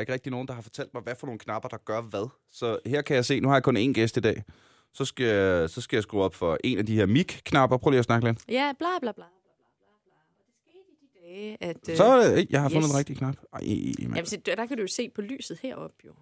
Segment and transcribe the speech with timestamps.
[0.00, 2.28] er ikke rigtig nogen, der har fortalt mig, hvad for nogle knapper, der gør hvad.
[2.52, 4.42] Så her kan jeg se, nu har jeg kun én gæst i dag.
[4.92, 7.76] Så skal jeg, så skal jeg skrue op for en af de her mic-knapper.
[7.76, 8.38] Prøv lige at snakke lidt.
[8.48, 9.12] Ja, bla bla bla.
[9.12, 9.24] bla,
[10.04, 10.14] bla,
[10.46, 11.88] det skete i de dage, at...
[11.90, 12.90] øh, Så er det, jeg har fundet yes.
[12.90, 13.36] den rigtige knap.
[13.52, 13.60] Ej.
[14.00, 16.12] Jamen, så der kan du jo se på lyset heroppe, jo.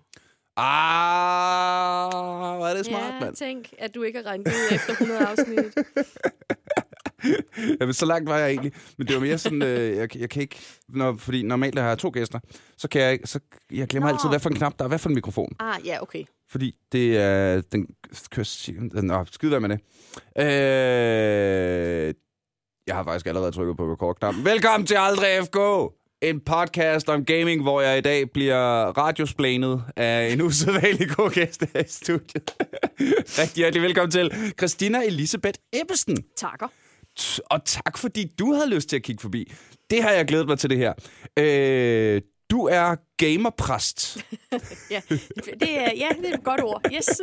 [0.61, 3.37] Ah, hvor er det smart, ja, mand.
[3.37, 5.59] tænk, at du ikke har regnet ud efter 100 afsnit.
[7.81, 8.73] Jamen, så langt var jeg egentlig.
[8.99, 10.57] Men det var mere sådan, øh, jeg, jeg kan ikke...
[10.89, 12.39] Når, fordi normalt har jeg to gæster,
[12.77, 13.19] så kan jeg.
[13.25, 13.41] Så,
[13.73, 14.15] jeg glemmer Nå.
[14.15, 15.53] altid, hvad for en knap der er, hvad for en mikrofon.
[15.59, 16.25] Ah, ja, okay.
[16.51, 17.61] Fordi det er...
[17.73, 17.87] Den,
[18.43, 19.81] sige, den, nå, skide være med det.
[20.39, 22.15] Øh,
[22.87, 24.45] jeg har faktisk allerede trykket på record-knappen.
[24.45, 25.59] Velkommen til Aldrig FK!
[26.23, 31.65] En podcast om gaming, hvor jeg i dag bliver radiosplanet af en usædvanlig god gæst
[31.75, 32.55] her i studiet.
[33.41, 36.25] Rigtig hjertelig velkommen til Christina Elisabeth Ebbesen.
[36.37, 36.69] Takker.
[37.51, 39.53] Og tak, fordi du havde lyst til at kigge forbi.
[39.91, 40.93] Det har jeg glædet mig til det her.
[41.39, 44.19] Øh, du er gamerpræst.
[44.91, 45.01] Ja,
[45.61, 46.83] det er, ja, det er et godt ord.
[46.95, 47.21] Yes.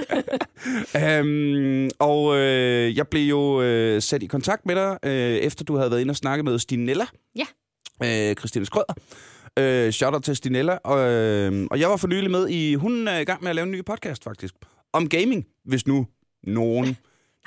[1.04, 5.76] øhm, og øh, jeg blev jo øh, sat i kontakt med dig, øh, efter du
[5.76, 7.06] havde været inde og snakke med Stinella.
[7.36, 7.46] Ja.
[8.04, 8.94] Øh, Christine Skrøder.
[9.60, 10.78] Øh, shout out til Stinella.
[10.84, 12.76] Og, øh, og jeg var for nylig med i...
[12.76, 14.56] Hun er i gang med at lave en ny podcast, faktisk.
[14.94, 16.08] Om gaming, hvis nu
[16.44, 16.98] nogen...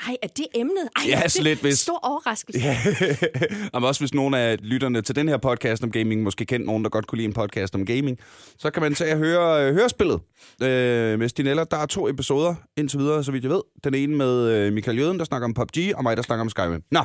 [0.06, 0.88] Ej, er det emnet?
[0.96, 1.82] Ej, Ja, det slet vist.
[1.82, 2.60] Stor overraskelse.
[2.60, 2.78] Ja.
[3.74, 6.84] Jamen også hvis nogen af lytterne til den her podcast om gaming måske kendt nogen,
[6.84, 8.18] der godt kunne lide en podcast om gaming,
[8.58, 10.20] så kan man tage og høre øh, hørespillet
[10.62, 11.64] øh, med Stinella.
[11.70, 13.60] Der er to episoder indtil videre, så vidt jeg ved.
[13.84, 16.50] Den ene med øh, Michael Jøden, der snakker om PUBG, og mig, der snakker om
[16.50, 16.82] Skyrim.
[16.90, 17.00] Nå.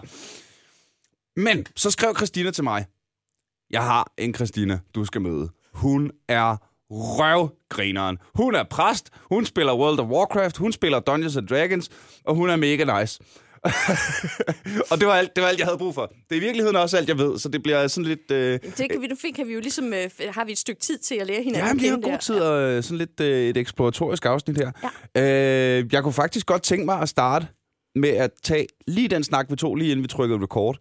[1.35, 2.85] Men så skrev Christina til mig,
[3.71, 5.49] jeg har en Christina, du skal møde.
[5.73, 6.57] Hun er
[6.93, 8.17] røvgrineren.
[8.35, 11.89] Hun er præst, hun spiller World of Warcraft, hun spiller Dungeons and Dragons,
[12.25, 13.19] og hun er mega nice.
[14.91, 16.05] og det var, alt, det var alt, jeg havde brug for.
[16.05, 18.31] Det er i virkeligheden også alt, jeg ved, så det bliver sådan lidt...
[18.31, 20.81] Øh, Det kan vi, nu fik, kan vi jo ligesom, øh, har vi et stykke
[20.81, 22.17] tid til at lære hinanden Ja, vi har kende god der.
[22.17, 24.71] tid og øh, sådan lidt øh, et eksploratorisk afsnit her.
[25.15, 25.79] Ja.
[25.79, 27.47] Øh, jeg kunne faktisk godt tænke mig at starte
[27.95, 30.77] med at tage lige den snak, vi tog lige inden vi trykkede record.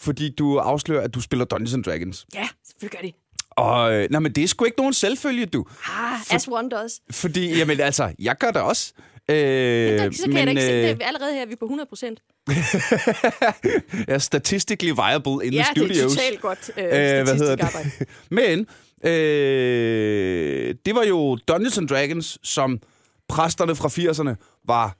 [0.00, 2.26] Fordi du afslører, at du spiller Dungeons and Dragons.
[2.34, 3.14] Ja, selvfølgelig gør det.
[3.56, 5.64] Og øh, nej, men det er sgu ikke nogen selvfølge, du.
[5.88, 7.00] Ah, as one does.
[7.10, 8.92] Fordi, jamen altså, jeg gør det også.
[9.30, 11.56] Øh, Der, så kan men, jeg da ikke se, øh, det, allerede her er vi
[11.56, 12.20] på 100 procent.
[14.08, 16.12] er statistically viable in Ja, the det er studios.
[16.12, 17.62] totalt godt øh, Øh, hvad statistisk hedder det?
[17.64, 17.90] arbejde.
[18.40, 18.66] Men
[19.12, 22.80] øh, det var jo Dungeons and Dragons, som
[23.28, 24.96] præsterne fra 80'erne var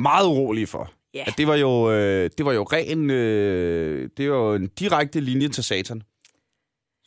[0.00, 0.90] meget urolige for.
[1.14, 1.24] Ja.
[1.26, 5.20] At det var jo øh, det var jo ren øh, det var jo en direkte
[5.20, 6.02] linje til satan.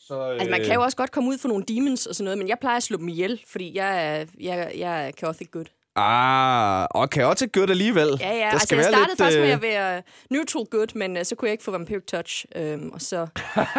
[0.09, 2.23] Så, øh, Altså, man kan jo også godt komme ud for nogle demons og sådan
[2.23, 5.47] noget, men jeg plejer at slå dem ihjel, fordi jeg er, jeg, jeg er chaotic
[5.51, 5.65] good.
[5.95, 8.17] Ah, og også good alligevel.
[8.19, 8.37] Ja, ja.
[8.37, 11.35] Der Altså, jeg startede lidt, faktisk med øh, at være neutral good, men uh, så
[11.35, 13.27] kunne jeg ikke få vampiric touch, øhm, og så,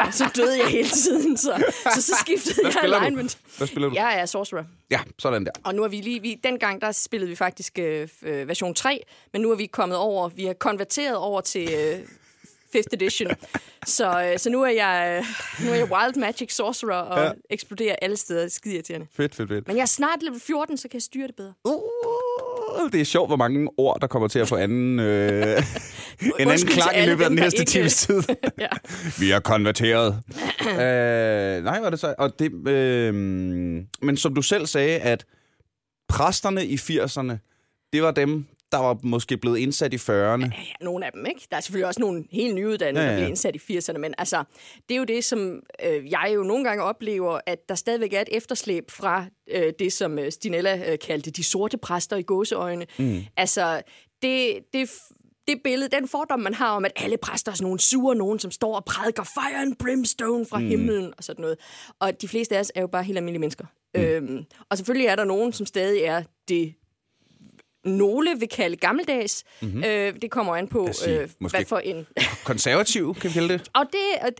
[0.06, 3.04] og så døde jeg hele tiden, så, så, så skiftede Hvad jeg spiller du?
[3.04, 3.38] alignment.
[3.56, 3.94] Hvad spiller du?
[3.94, 4.64] Jeg er sorcerer.
[4.91, 5.52] Ja, sådan der.
[5.64, 9.04] Og nu er vi lige, vi, dengang der spillede vi faktisk øh, øh, version 3,
[9.32, 11.98] men nu er vi kommet over, vi har konverteret over til øh,
[12.76, 13.31] 5th edition.
[13.86, 15.22] Så, øh, så nu er jeg
[15.60, 17.31] øh, nu er jeg wild magic sorcerer og Ja.
[17.50, 18.48] eksploderer alle steder.
[18.48, 19.06] Skide irriterende.
[19.16, 19.66] Fedt, fedt, fedt.
[19.69, 21.53] Men jeg er snart level 14, så kan jeg styre det bedre.
[21.64, 25.03] Uh, det er sjovt, hvor mange ord, der kommer til at få anden, øh,
[26.22, 28.22] en anden til klang i løbet af den næste ikke- times tid.
[28.59, 28.69] ja.
[29.19, 30.22] Vi er konverteret.
[30.70, 32.14] øh, nej, var det så?
[32.19, 33.14] Og det, øh,
[34.03, 35.25] men som du selv sagde, at
[36.09, 37.36] præsterne i 80'erne,
[37.92, 40.10] det var dem, der var måske blevet indsat i 40'erne.
[40.10, 40.50] Ja,
[40.81, 41.47] nogle af dem, ikke?
[41.50, 43.20] Der er selvfølgelig også nogle helt nyuddannede, Ja, ja, ja.
[43.20, 43.20] ja.
[43.20, 44.44] der bliver indsat i 80'erne, men altså,
[44.88, 48.20] det er jo det, som øh, jeg jo nogle gange oplever, at der stadigvæk er
[48.20, 52.86] et efterslæb fra øh, det, som øh, Stinella øh, kaldte de sorte præster i gåseøjne.
[52.98, 53.20] Mm.
[53.36, 53.82] Altså,
[54.22, 54.91] det, det,
[55.48, 58.38] det billede, den fordom, man har om, at alle præster er sådan nogle sure nogen,
[58.38, 60.66] som står og prædiker fire and brimstone fra mm.
[60.66, 61.59] himlen og sådan noget.
[62.00, 63.64] Og de fleste af os er jo bare helt almindelige mennesker.
[63.94, 64.00] Mm.
[64.00, 66.75] Øhm, og selvfølgelig er der nogen, som stadig er det
[67.84, 69.44] nogle vil kalde gammeldags.
[69.60, 69.84] Mm-hmm.
[69.84, 72.06] Øh, det kommer an på, sige, øh, hvad for en...
[72.44, 73.68] Konservativ, kan vi kalde det.
[73.74, 74.34] Og det,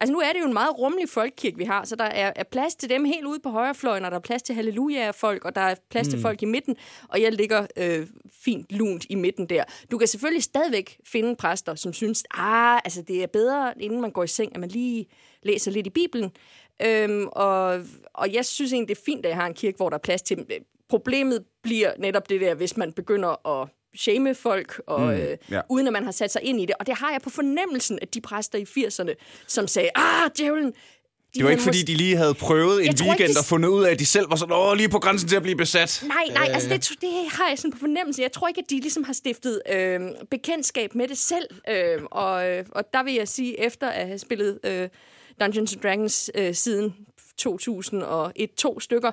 [0.00, 2.44] altså nu er det jo en meget rummelig folkekirke, vi har, så der er, er
[2.44, 5.60] plads til dem helt ude på højrefløjen, og der er plads til halleluja-folk, og der
[5.60, 6.10] er plads mm.
[6.10, 6.76] til folk i midten,
[7.08, 8.06] og jeg ligger øh,
[8.44, 9.64] fint lunt i midten der.
[9.90, 14.10] Du kan selvfølgelig stadigvæk finde præster, som synes, ah, altså det er bedre, inden man
[14.10, 15.06] går i seng, at man lige
[15.42, 16.30] læser lidt i Bibelen.
[16.82, 17.80] Øhm, og,
[18.14, 20.00] og jeg synes egentlig, det er fint, at jeg har en kirke, hvor der er
[20.00, 20.46] plads til.
[20.88, 25.60] Problemet bliver netop det der, hvis man begynder at shame folk, og, mm, øh, ja.
[25.68, 26.74] uden at man har sat sig ind i det.
[26.80, 29.14] Og det har jeg på fornemmelsen, at de præster i 80'erne,
[29.46, 30.72] som sagde, ah, djævlen, de
[31.34, 33.68] Det var ikke, fordi de lige havde prøvet en tror ikke, weekend de- og fundet
[33.68, 36.04] ud af, at de selv var sådan, åh, lige på grænsen til at blive besat.
[36.06, 38.22] Nej, nej, altså det, det har jeg sådan på fornemmelsen.
[38.22, 40.00] Jeg tror ikke, at de ligesom har stiftet øh,
[40.30, 41.44] bekendtskab med det selv.
[41.68, 44.88] Øh, og, øh, og der vil jeg sige, efter at have spillet øh,
[45.40, 46.94] Dungeons and Dragons øh, siden
[47.42, 49.10] 2001-2 stykker.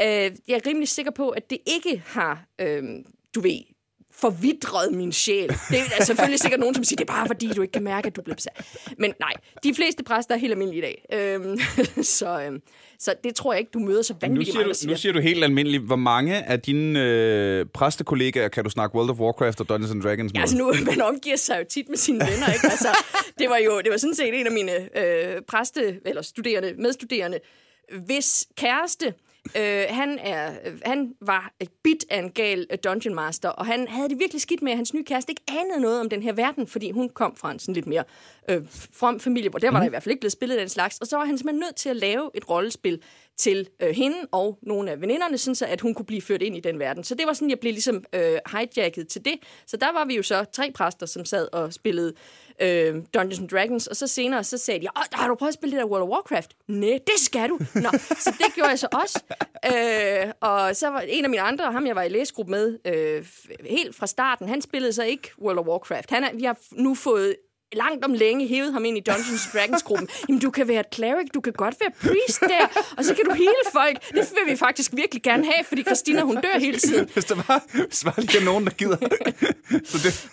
[0.00, 2.82] Øh, jeg er rimelig sikker på, at det ikke har, øh,
[3.34, 3.60] du ved,
[4.20, 5.48] forvidret min sjæl.
[5.48, 8.06] Det er selvfølgelig sikkert nogen, som siger, det er bare fordi, du ikke kan mærke,
[8.06, 8.66] at du er blevet besat.
[8.98, 9.32] Men nej,
[9.62, 11.04] de fleste præster er helt almindelige i dag.
[11.12, 11.58] Øhm,
[12.18, 12.62] så, øhm,
[12.98, 14.90] så det tror jeg ikke, du møder så Nu vanvittigt siger, mange, du, siger.
[14.90, 19.10] nu siger du helt almindeligt, hvor mange af dine øh, præstekollegaer kan du snakke World
[19.10, 20.38] of Warcraft og Dungeons and Dragons med?
[20.38, 22.66] Ja, altså nu, man omgiver sig jo tit med sine venner, ikke?
[22.70, 22.88] Altså,
[23.38, 27.38] det var jo det var sådan set en af mine øh, præste, eller studerende, medstuderende,
[27.92, 29.14] hvis kæreste,
[29.56, 30.52] øh, han, er,
[30.84, 34.42] han var et bit af en gal øh, dungeon master, og han havde det virkelig
[34.42, 37.08] skidt med, at hans nye kæreste ikke anede noget om den her verden, fordi hun
[37.08, 38.04] kom fra en sådan lidt mere
[38.50, 38.62] øh,
[38.92, 41.06] from familie, hvor der var der i hvert fald ikke blevet spillet den slags, og
[41.06, 43.02] så var han simpelthen nødt til at lave et rollespil
[43.36, 46.56] til øh, hende og nogle af veninderne, sådan så at hun kunne blive ført ind
[46.56, 47.04] i den verden.
[47.04, 49.34] Så det var sådan, jeg blev ligesom øh, hijacket til det.
[49.66, 52.12] Så der var vi jo så tre præster, som sad og spillede
[52.60, 55.54] øh, Dungeons and Dragons, og så senere så sagde de, Åh, har du prøvet at
[55.54, 56.56] spille det der World of Warcraft?
[56.68, 57.58] Nej, det skal du.
[57.74, 57.88] Nå,
[58.18, 59.22] så det gjorde jeg så også.
[59.66, 63.26] Øh, og så var en af mine andre, ham jeg var i læsegruppe med, øh,
[63.70, 66.10] helt fra starten, han spillede så ikke World of Warcraft.
[66.10, 67.36] Han er, vi har nu fået
[67.72, 70.08] langt om længe hævet ham ind i Dungeons Dragons-gruppen.
[70.28, 73.24] Jamen, du kan være et cleric, du kan godt være priest der, og så kan
[73.24, 74.08] du hele folk.
[74.08, 74.14] Det
[74.44, 77.08] vil vi faktisk virkelig gerne have, fordi Christina, hun dør hele tiden.
[77.14, 78.96] Hvis der var, hvis der var lige nogen, der gider.
[79.90, 80.28] Så det,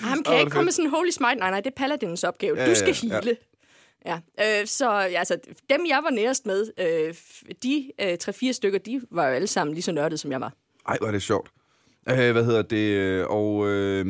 [0.00, 1.34] Ham Åh, kan er ikke komme med sådan en holy smite.
[1.34, 2.60] Nej, nej, det er paladinens opgave.
[2.60, 3.20] Ja, Du skal ja.
[3.20, 3.36] hele.
[4.06, 4.18] Ja,
[4.60, 5.36] øh, så ja, altså,
[5.70, 7.14] dem jeg var nærest med, øh,
[7.62, 10.52] de øh, tre-fire stykker, de var jo alle sammen lige så nørdede, som jeg var.
[10.88, 11.50] ej, hvor er det sjovt.
[12.10, 13.24] Øh, hvad hedder det?
[13.24, 14.04] Og øh,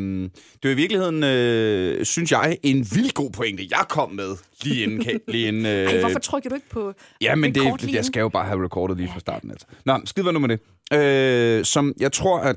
[0.63, 4.83] det er i virkeligheden, øh, synes jeg, en vild god pointe, jeg kom med lige
[4.83, 5.21] inden.
[5.29, 8.29] lige inden øh, Ej, hvorfor trykker du ikke på Ja, men det, jeg skal jo
[8.29, 9.51] bare have recordet lige fra starten.
[9.51, 9.67] Altså.
[9.85, 10.61] Nå, skid nu med det.
[10.99, 12.57] Øh, som jeg tror, at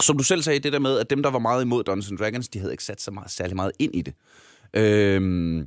[0.00, 2.48] som du selv sagde, det der med, at dem, der var meget imod Dungeons Dragons,
[2.48, 4.14] de havde ikke sat så meget, særlig meget ind i det.
[4.74, 5.66] Øh,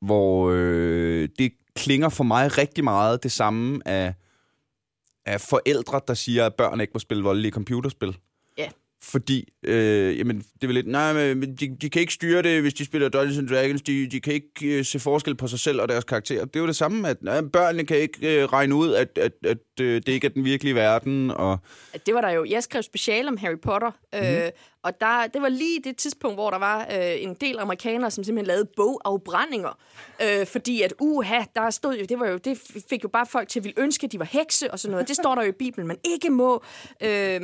[0.00, 4.14] hvor øh, det klinger for mig rigtig meget det samme af,
[5.26, 8.16] af forældre, der siger, at børn ikke må spille voldelige computerspil.
[9.10, 12.74] Fordi, øh, jamen, det er lidt, nej, men de, de kan ikke styre det, hvis
[12.74, 13.82] de spiller Dungeons and Dragons.
[13.82, 16.44] De, de kan ikke øh, se forskel på sig selv og deres karakterer.
[16.44, 19.32] Det er jo det samme, at nej, børnene kan ikke øh, regne ud, at, at,
[19.44, 21.30] at øh, det ikke er den virkelige verden.
[21.30, 21.58] Og,
[22.06, 22.44] Det var der jo.
[22.44, 24.22] Jeg skrev special om Harry Potter, Mhm.
[24.24, 24.50] øh,
[24.82, 28.24] og der, det var lige det tidspunkt, hvor der var øh, en del amerikanere, som
[28.24, 29.78] simpelthen lavede bogafbrændinger.
[30.22, 32.58] Øh, fordi at, uha, der stod jo, det, var jo, det
[32.90, 35.08] fik jo bare folk til at ville ønske, at de var hekse og sådan noget.
[35.08, 36.64] Det står der jo i Bibelen, man ikke må.
[37.02, 37.40] Øh,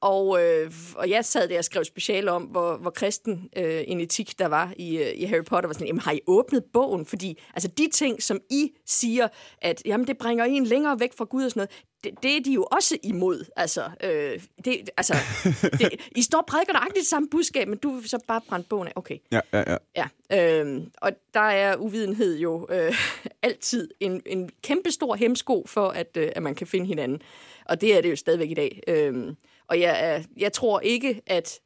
[0.00, 4.00] og, øh, og jeg sad der og skrev special om, hvor, hvor kristen øh, en
[4.00, 5.68] etik der var i, øh, i Harry Potter.
[5.68, 7.06] Var sådan, jamen, har I åbnet bogen?
[7.06, 9.28] Fordi altså, de ting, som I siger,
[9.58, 11.70] at jamen, det bringer en længere væk fra Gud og sådan noget,
[12.04, 13.44] det, det er de jo også imod.
[13.56, 15.14] Altså, øh, det, altså
[15.80, 18.68] det, I står og prædiker nøjagtigt det samme budskab, men du vil så bare brændt
[18.68, 18.92] bogen af.
[18.96, 19.18] Okay.
[19.32, 20.06] ja, ja, ja.
[20.30, 22.94] Ja, øh, og der er uvidenhed jo øh,
[23.42, 27.22] altid en, en kæmpe stor hemsko for, at, øh, at man kan finde hinanden.
[27.64, 28.80] Og det er det jo stadigvæk i dag.
[28.88, 29.34] Øh,
[29.68, 31.60] og jeg, jeg tror ikke, at,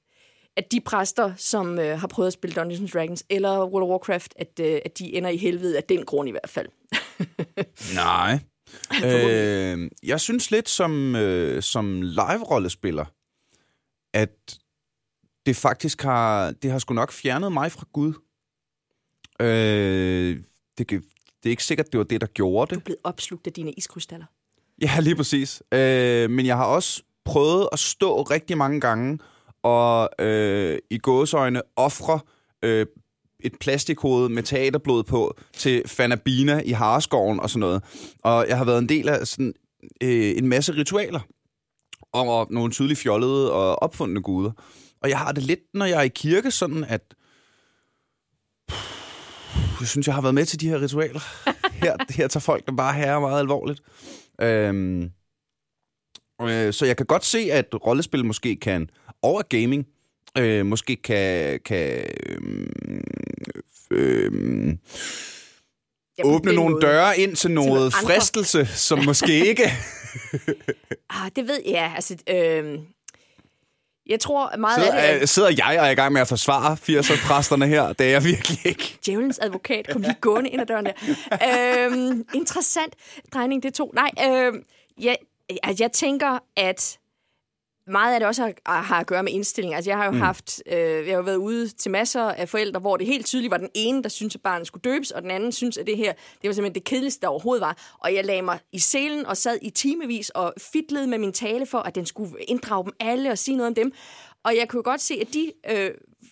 [0.56, 3.90] at de præster, som øh, har prøvet at spille Dungeons and Dragons eller World of
[3.90, 6.68] Warcraft, at, øh, at de ender i helvede af den grund i hvert fald.
[7.94, 8.38] Nej.
[9.04, 13.04] øh, jeg synes lidt som, øh, som live-rollespiller,
[14.14, 14.58] at
[15.46, 18.12] det faktisk har, det har sgu nok fjernet mig fra Gud.
[19.40, 20.42] Øh,
[20.78, 21.00] det, det
[21.44, 22.80] er ikke sikkert, det var det, der gjorde Du det.
[22.80, 24.26] er blevet opslugt af dine iskrystaller.
[24.82, 25.62] Ja, lige præcis.
[25.72, 29.18] Øh, men jeg har også prøvet at stå rigtig mange gange
[29.62, 32.20] og øh, i gåsøjne ofre
[32.62, 32.86] øh,
[33.40, 37.82] et plastikhoved med teaterblod på til Fanabina i Hareskoven og sådan noget.
[38.24, 39.54] Og jeg har været en del af sådan,
[40.02, 41.20] øh, en masse ritualer
[42.12, 44.52] og nogle tydeligt fjollede og opfundne guder.
[45.02, 47.14] Og jeg har det lidt, når jeg er i kirke, sådan at
[49.80, 51.20] jeg synes, jeg har været med til de her ritualer.
[51.82, 53.82] Her, her tager folk det bare herre meget alvorligt.
[54.40, 55.10] Øhm,
[56.42, 58.90] øh, så jeg kan godt se, at rollespil måske kan,
[59.22, 59.86] over gaming,
[60.38, 62.04] øh, måske kan, kan
[66.18, 66.86] Ja, på åbne nogle måde.
[66.86, 68.06] døre ind til noget andre.
[68.14, 69.62] fristelse, som måske ikke...
[71.10, 71.92] Ah, det ved jeg.
[71.94, 72.78] Altså, øh,
[74.06, 76.20] jeg tror meget af det Sidder, er øh, sidder jeg og er i gang med
[76.20, 77.92] at forsvare 80'er-præsterne her?
[77.92, 78.98] Det er jeg virkelig ikke.
[79.06, 80.92] djævelens advokat kom lige gående ind ad døren der.
[81.86, 82.94] øhm, interessant
[83.34, 83.92] drejning, det to.
[83.94, 84.64] Nej, øhm,
[85.00, 85.16] jeg,
[85.62, 86.98] altså, jeg tænker, at
[87.86, 89.74] meget af det også har, har at gøre med indstilling.
[89.74, 90.20] Altså, jeg har jo mm.
[90.20, 93.50] haft, øh, jeg har jo været ude til masser af forældre, hvor det helt tydeligt
[93.50, 95.96] var den ene, der syntes, at barnet skulle døbes, og den anden synes, at det
[95.96, 97.96] her, det var simpelthen det kedeligste, der overhovedet var.
[97.98, 101.66] Og jeg lagde mig i selen og sad i timevis og fidlede med min tale
[101.66, 103.92] for, at den skulle inddrage dem alle og sige noget om dem.
[104.44, 105.90] Og jeg kunne godt se, at de øh,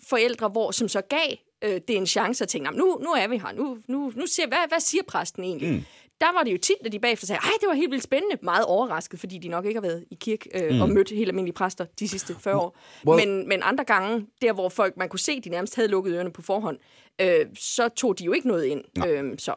[0.08, 3.10] forældre, hvor, som så gav øh, det er en chance at tænke, "Nå, nu, nu
[3.10, 5.70] er vi her, nu, nu, nu ser, hvad, hvad siger præsten egentlig?
[5.70, 5.82] Mm.
[6.20, 8.36] Der var det jo tit, at de bagefter sagde, ej, det var helt vildt spændende.
[8.42, 10.80] Meget overrasket, fordi de nok ikke har været i kirke øh, mm.
[10.80, 12.76] og mødt helt almindelige præster de sidste 40 år.
[13.08, 16.14] Well- Men, men andre gange, der hvor folk, man kunne se, de nærmest havde lukket
[16.14, 16.78] ørerne på forhånd,
[17.20, 18.84] øh, så tog de jo ikke noget ind.
[19.06, 19.54] Øh, så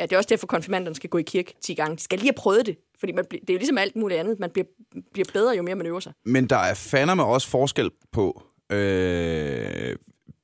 [0.00, 1.96] ja, det er også derfor, konfirmanderne skal gå i kirke 10 gange.
[1.96, 4.40] De skal lige have prøvet det, fordi man, det er jo ligesom alt muligt andet.
[4.40, 4.66] Man bliver,
[5.12, 6.12] bliver bedre, jo mere man øver sig.
[6.24, 8.42] Men der er fandme også forskel på...
[8.72, 9.96] Øh,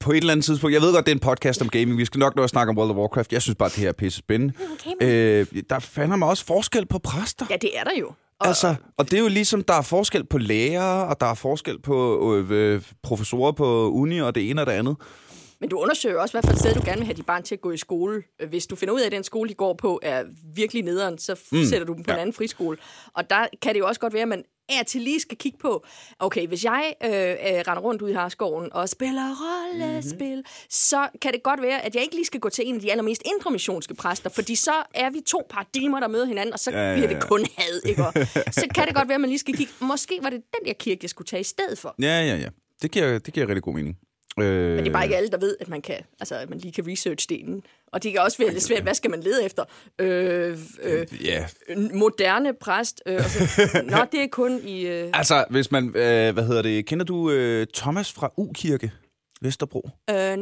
[0.07, 0.75] på et eller andet tidspunkt...
[0.75, 1.99] Jeg ved godt, det er en podcast om gaming.
[1.99, 3.33] Vi skal nok nå at snakke om World of Warcraft.
[3.33, 4.55] Jeg synes bare, det her er pisse spændende.
[5.03, 7.47] Øh, der er fandme også forskel på præster.
[7.51, 8.07] Ja, det er der jo.
[8.41, 11.35] Og, Altså, og det er jo ligesom, der er forskel på lærere, og der er
[11.35, 14.97] forskel på øh, øh, professorer på uni, og det ene og det andet.
[15.61, 17.55] Men du undersøger også, hvad for et sted du gerne vil have dit barn til
[17.55, 18.23] at gå i skole.
[18.41, 21.19] Øh, Hvis du finder ud af, at den skole, de går på, er virkelig nederen,
[21.19, 21.65] så mm.
[21.65, 22.15] sætter du dem på ja.
[22.15, 22.77] en anden friskole.
[23.15, 25.59] Og der kan det jo også godt være, at man er til lige skal kigge
[25.59, 25.85] på,
[26.19, 27.37] okay, hvis jeg øh, øh,
[27.69, 30.45] render rundt ude i Harskoven og spiller rollespil, mm-hmm.
[30.71, 32.91] så kan det godt være, at jeg ikke lige skal gå til en af de
[32.91, 36.79] allermest indremissionske præster, fordi så er vi to paradigmer, der møder hinanden, og så Ja,
[36.79, 38.07] ja, ja, bliver det kun had, ikke?
[38.07, 38.13] Og
[38.61, 40.73] så kan det godt være, at man lige skal kigge, måske var det den der
[40.73, 41.95] kirke, jeg skulle tage i stedet for.
[42.03, 42.49] Ja, ja, ja.
[42.83, 43.97] Det giver, det giver rigtig god mening.
[44.41, 46.59] Øh, Men det er bare ikke alle, der ved, at man kan, altså, at man
[46.59, 47.63] lige kan research delen.
[47.93, 49.65] Og det kan også være lidt svært, hvad skal man lede efter?
[49.99, 53.03] Øh, øh, Ja, en moderne præst.
[53.07, 53.41] Øh, og så,
[53.91, 54.87] Nå, det er kun i...
[54.87, 55.87] Øh, altså, hvis man...
[55.89, 56.87] Øh, hvad hedder det?
[56.87, 58.93] Kender du øh, Thomas fra U-kirke?
[59.43, 59.89] Vesterbro?
[60.11, 60.39] øh, jeg, jeg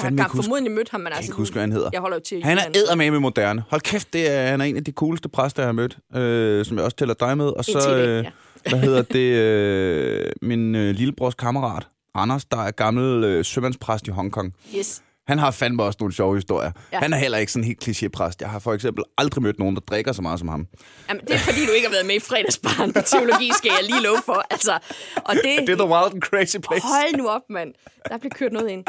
[0.00, 1.28] har jeg ikke huske- formodentlig mødt ham, men Jeg altså...
[1.28, 1.90] kan ikke huske, hvad han hedder.
[1.92, 2.44] Jeg holder jo til...
[2.44, 3.62] Han er eddermame moderne.
[3.68, 6.64] Hold kæft, det er, han er en af de cooleste præster, jeg har mødt, øh,
[6.64, 7.46] som jeg også tæller dig med.
[7.46, 8.30] Og så, øh, ja.
[8.68, 14.10] hvad hedder det, øh, min øh, lillebrors kammerat, Anders, der er gammel øh, sømandspræst i
[14.10, 14.54] Hongkong.
[14.76, 15.02] Yes.
[15.26, 16.72] Han har fandme også nogle sjove historier.
[16.92, 16.98] Ja.
[16.98, 18.34] Han er heller ikke sådan helt klichépræst.
[18.40, 20.66] Jeg har for eksempel aldrig mødt nogen, der drikker så meget som ham.
[21.08, 23.90] Jamen, det er fordi, du ikke har været med i fredagsbarn på teologi, skal jeg
[23.90, 24.44] lige love for.
[24.50, 24.78] Altså,
[25.24, 26.86] og det, Det er the wild and crazy place.
[26.86, 27.74] Hold nu op, mand.
[28.08, 28.84] Der blev kørt noget ind.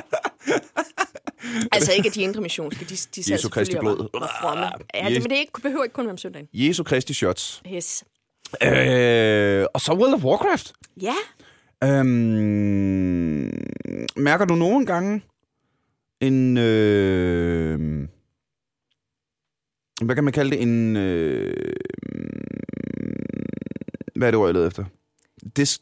[1.75, 3.98] altså ikke, at de indre missionske, de, de sad Jesu Kristi blod.
[4.13, 4.65] var- var fromme.
[4.93, 6.48] Ja, det, men det ikke, behøver ikke kun være om søndagen.
[6.53, 7.62] Jesu Kristi shots.
[7.74, 8.03] Yes.
[8.63, 10.74] Øh, og så World of Warcraft.
[11.01, 11.13] Ja,
[11.84, 13.51] Øhm,
[14.17, 15.22] mærker du nogle gange
[16.22, 16.57] en...
[16.57, 18.07] Øh,
[20.01, 20.62] hvad kan man kalde det?
[20.62, 20.96] En...
[20.96, 21.74] Øh,
[24.15, 24.86] hvad er det ord, jeg leder efter?
[25.57, 25.81] Dis,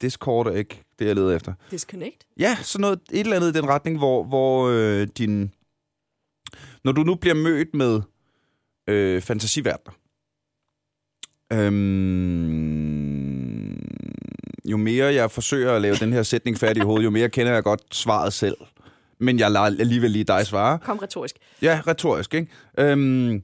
[0.00, 1.54] Discord er ikke det, jeg leder efter.
[1.70, 2.26] disconnect.
[2.38, 5.52] Ja, sådan noget, et eller andet i den retning, hvor, hvor øh, din...
[6.84, 8.00] Når du nu bliver mødt med
[8.88, 9.92] øh, fantasiverdener,
[11.52, 13.21] øhm,
[14.64, 17.52] jo mere jeg forsøger at lave den her sætning færdig i hovedet, jo mere kender
[17.52, 18.56] jeg godt svaret selv.
[19.18, 20.78] Men jeg lader alligevel lige dig svare.
[20.78, 21.36] Kom retorisk.
[21.62, 22.50] Ja, retorisk, ikke?
[22.78, 23.42] Øhm,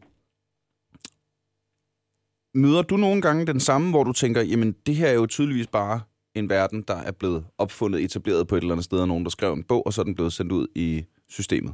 [2.55, 5.67] møder du nogle gange den samme, hvor du tænker, jamen det her er jo tydeligvis
[5.67, 6.01] bare
[6.35, 9.31] en verden, der er blevet opfundet, etableret på et eller andet sted af nogen, der
[9.31, 11.73] skrev en bog, og så er den blevet sendt ud i systemet?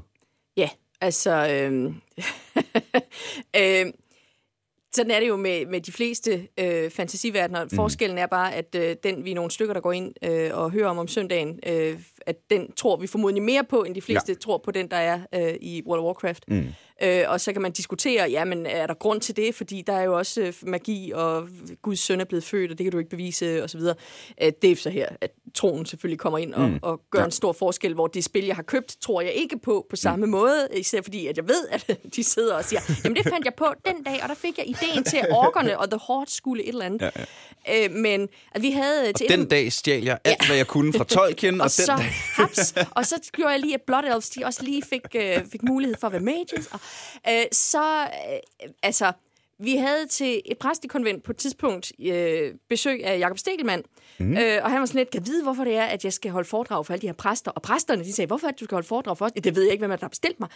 [0.56, 0.68] Ja,
[1.00, 1.48] altså...
[1.50, 1.84] Øhm,
[3.60, 3.92] øhm,
[4.94, 7.64] sådan er det jo med, med de fleste øh, fantasiverdener.
[7.64, 7.70] Mm.
[7.70, 10.70] Forskellen er bare, at øh, den vi er nogle stykker, der går ind øh, og
[10.70, 14.32] hører om om søndagen, øh, at den tror vi formodentlig mere på, end de fleste
[14.32, 14.38] ja.
[14.38, 16.44] tror på den, der er øh, i World of Warcraft.
[16.48, 16.66] Mm.
[17.02, 19.54] Øh, og så kan man diskutere, jamen er der grund til det?
[19.54, 21.48] Fordi der er jo også øh, magi, og
[21.82, 23.94] Guds søn er blevet født, og det kan du ikke bevise, og så videre.
[24.42, 26.78] Øh, det er så her, at troen selvfølgelig kommer ind og, mm.
[26.82, 27.24] og gør ja.
[27.24, 30.26] en stor forskel, hvor det spil, jeg har købt, tror jeg ikke på på samme
[30.26, 30.32] mm.
[30.32, 33.54] måde, især fordi, at jeg ved, at de sidder og siger, jamen det fandt jeg
[33.54, 36.62] på den dag, og der fik jeg ideen til, at orkerne og The Horde skulle
[36.62, 37.02] et eller andet.
[37.02, 37.24] Ja, ja.
[37.84, 39.12] Øh, men at vi havde...
[39.12, 40.46] Til Den dag stjal jeg alt, ja.
[40.46, 42.10] hvad jeg kunne fra Tolkien, og, og og den så, dag...
[42.34, 45.62] haps, og så gjorde jeg lige, at Blood Elves de også lige fik, øh, fik
[45.62, 46.66] mulighed for at være mages.
[46.72, 46.80] Og,
[47.28, 49.12] øh, så, øh, altså,
[49.58, 53.82] vi havde til et præstekonvent på et tidspunkt øh, besøg af Jakob Stegelmann,
[54.18, 54.36] mm.
[54.36, 56.48] øh, og han var sådan lidt, kan vide, hvorfor det er, at jeg skal holde
[56.48, 57.50] foredrag for alle de her præster.
[57.50, 59.32] Og præsterne, de sagde, hvorfor er det, du skal holde foredrag for os?
[59.32, 60.48] Det ved jeg ikke, hvem er, der har bestilt mig.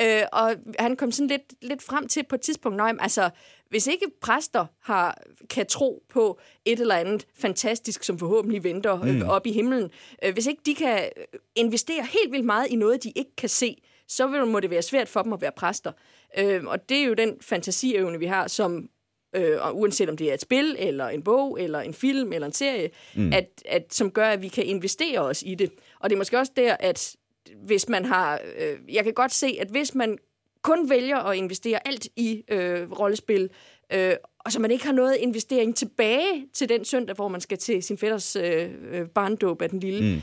[0.00, 3.30] Øh, og han kom sådan lidt, lidt frem til på et tidspunkt, nej, altså,
[3.68, 5.18] hvis ikke præster har,
[5.50, 9.22] kan tro på et eller andet fantastisk, som forhåbentlig venter øh, Mm.
[9.28, 9.90] op i himlen,
[10.24, 11.08] øh, hvis ikke de kan
[11.54, 13.82] investere helt vildt meget i noget, de ikke kan se,
[14.16, 15.92] så vil, må det være svært for dem at være præster.
[16.38, 18.88] Øh, og det er jo den fantasievne, vi har, som
[19.36, 22.52] øh, uanset om det er et spil, eller en bog, eller en film, eller en
[22.52, 23.32] serie, mm.
[23.32, 25.70] at, at, som gør, at vi kan investere os i det.
[26.00, 27.16] Og det er måske også der, at
[27.64, 28.40] hvis man har...
[28.58, 30.18] Øh, jeg kan godt se, at hvis man
[30.62, 33.50] kun vælger at investere alt i øh, rollespil,
[33.92, 37.58] øh, og så man ikke har noget investering tilbage til den søndag, hvor man skal
[37.58, 40.22] til sin fætters øh, øh, barndåb af den lille, mm.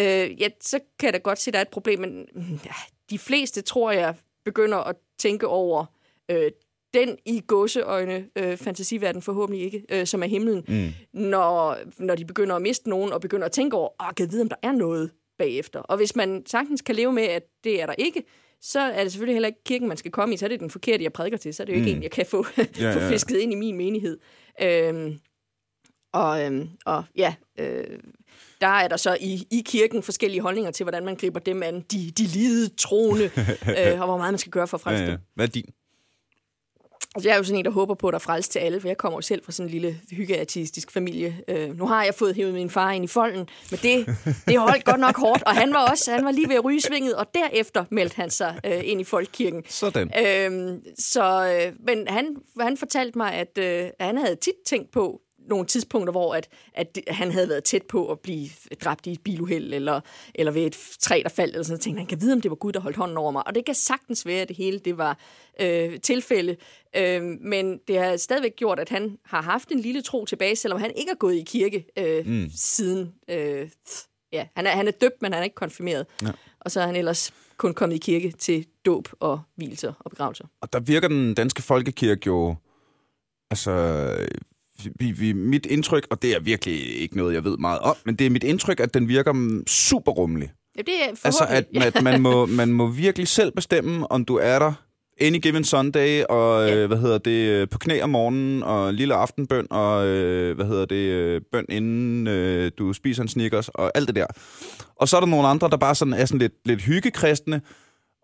[0.00, 2.28] øh, ja, så kan jeg da godt se, at der er et problem, men
[2.64, 2.72] ja,
[3.10, 5.84] de fleste, tror jeg, begynder at tænke over
[6.30, 6.50] øh,
[6.94, 11.20] den i gåseøjne øh, fantasiverden forhåbentlig ikke, øh, som er himlen, mm.
[11.20, 14.32] når, når de begynder at miste nogen, og begynder at tænke over, åh, kan jeg
[14.32, 15.80] vide, om der er noget bagefter.
[15.80, 18.22] Og hvis man sagtens kan leve med, at det er der ikke,
[18.60, 20.36] så er det selvfølgelig heller ikke kirken, man skal komme i.
[20.36, 21.54] Så er det den forkerte, jeg prædiker til.
[21.54, 21.96] Så er det jo ikke mm.
[21.96, 23.10] en, jeg kan få, ja, få ja.
[23.10, 24.18] fisket ind i min menighed.
[24.62, 25.18] Øhm,
[26.18, 27.98] og, øhm, og ja, øh,
[28.60, 31.80] der er der så i, i kirken forskellige holdninger til, hvordan man griber dem an,
[31.80, 33.24] de, de lide troende,
[33.78, 35.16] øh, og hvor meget man skal gøre for at frelse ja, ja.
[35.34, 35.70] Hvad er din?
[37.14, 38.88] Altså, jeg er jo sådan en, der håber på, at der frelse til alle, for
[38.88, 41.40] jeg kommer jo selv fra sådan en lille hyggeartistisk familie.
[41.48, 44.06] Øh, nu har jeg fået hævet min far ind i folden, men det,
[44.46, 46.80] det holdt godt nok hårdt, og han var også han var lige ved at ryge
[46.80, 49.62] svinget, og derefter meldte han sig øh, ind i folkekirken.
[49.68, 50.10] Sådan.
[50.26, 55.20] Øh, så, øh, men han, han fortalte mig, at øh, han havde tit tænkt på,
[55.48, 58.48] nogle tidspunkter, hvor at, at han havde været tæt på at blive
[58.84, 60.00] dræbt i et biluheld, eller,
[60.34, 61.80] eller ved et træ, der faldt, eller sådan noget.
[61.80, 63.46] tænkte, han kan vide, om det var Gud, der holdt hånden over mig.
[63.46, 65.18] Og det kan sagtens være, at det hele det var
[65.60, 66.56] øh, tilfælde.
[66.96, 70.80] Øh, men det har stadigvæk gjort, at han har haft en lille tro tilbage, selvom
[70.80, 72.50] han ikke har gået i kirke øh, mm.
[72.54, 73.14] siden.
[73.30, 73.68] Øh,
[74.32, 76.06] ja, han er, han er døbt, men han er ikke konfirmeret.
[76.22, 76.30] Ja.
[76.60, 80.44] Og så er han ellers kun kommet i kirke til dåb og hvilser og begravelser.
[80.60, 82.56] Og der virker den danske folkekirke jo
[83.50, 83.72] altså
[84.98, 88.14] vi, vi, mit indtryk, og det er virkelig ikke noget, jeg ved meget om, men
[88.14, 90.50] det er mit indtryk, at den virker super rummelig.
[90.76, 94.36] Ja, det er Altså, at, at man, må, man må virkelig selv bestemme, om du
[94.36, 94.72] er der
[95.20, 96.76] any given Sunday, og ja.
[96.76, 100.84] øh, hvad hedder det, på knæ om morgenen, og lille aftenbøn, og øh, hvad hedder
[100.84, 104.26] det, øh, bøn inden øh, du spiser en Snickers, og alt det der.
[104.96, 107.60] Og så er der nogle andre, der bare sådan er sådan lidt, lidt hyggekristne,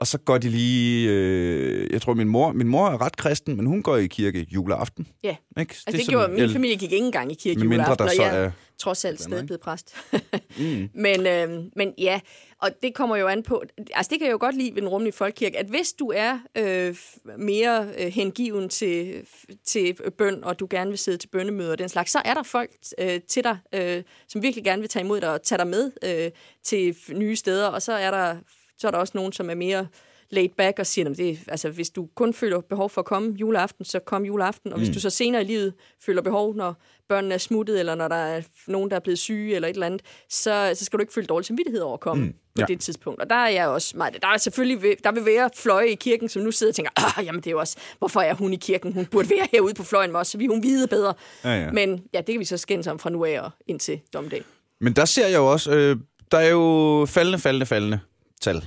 [0.00, 1.10] og så går de lige...
[1.10, 4.46] Øh, jeg tror, min mor, min mor er ret kristen, men hun går i kirke
[4.50, 5.06] juleaften.
[5.22, 5.60] Ja, ikke?
[5.60, 8.32] altså det, det gjorde, min familie gik ikke engang i kirke juleaften, mindre, der og
[8.32, 9.96] jeg er trods alt stadig blevet præst.
[10.58, 10.88] mm.
[10.94, 12.20] men, øh, men ja,
[12.58, 13.62] og det kommer jo an på...
[13.94, 16.38] Altså det kan jeg jo godt lide ved den rummelige folkekirke, at hvis du er
[16.58, 16.96] øh,
[17.38, 19.26] mere øh, hengiven til,
[19.64, 22.42] til bøn, og du gerne vil sidde til bønnemøder og den slags, så er der
[22.42, 25.66] folk øh, til dig, øh, som virkelig gerne vil tage imod dig og tage dig
[25.66, 26.30] med øh,
[26.62, 28.36] til nye steder, og så er der
[28.78, 29.86] så er der også nogen, som er mere
[30.30, 33.84] laid back og siger, det, altså, hvis du kun føler behov for at komme juleaften,
[33.84, 34.72] så kom juleaften.
[34.72, 34.84] Og mm.
[34.84, 38.16] hvis du så senere i livet føler behov, når børnene er smuttet, eller når der
[38.16, 41.12] er nogen, der er blevet syge, eller et eller andet, så, så skal du ikke
[41.12, 42.32] føle dårlig samvittighed over at komme mm.
[42.32, 42.64] på ja.
[42.64, 43.20] det tidspunkt.
[43.20, 46.28] Og der er jeg også meget, der er selvfølgelig, der vil være fløje i kirken,
[46.28, 48.92] som nu sidder og tænker, jamen det er jo også, hvorfor er hun i kirken?
[48.92, 51.14] Hun burde være herude på fløjen med os, så vi hun vide bedre.
[51.44, 51.70] Ja, ja.
[51.70, 54.42] Men ja, det kan vi så skændes om fra nu af og indtil domdag.
[54.80, 55.96] Men der ser jeg jo også, øh,
[56.30, 58.00] der er jo faldende, faldende, faldende
[58.44, 58.64] tal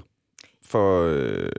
[0.66, 1.04] for...
[1.04, 1.50] Øh...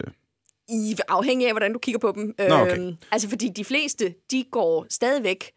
[0.71, 2.35] I afhængig af, hvordan du kigger på dem.
[2.39, 2.79] Nå, okay.
[2.79, 5.51] øhm, altså, fordi de fleste, de går stadigvæk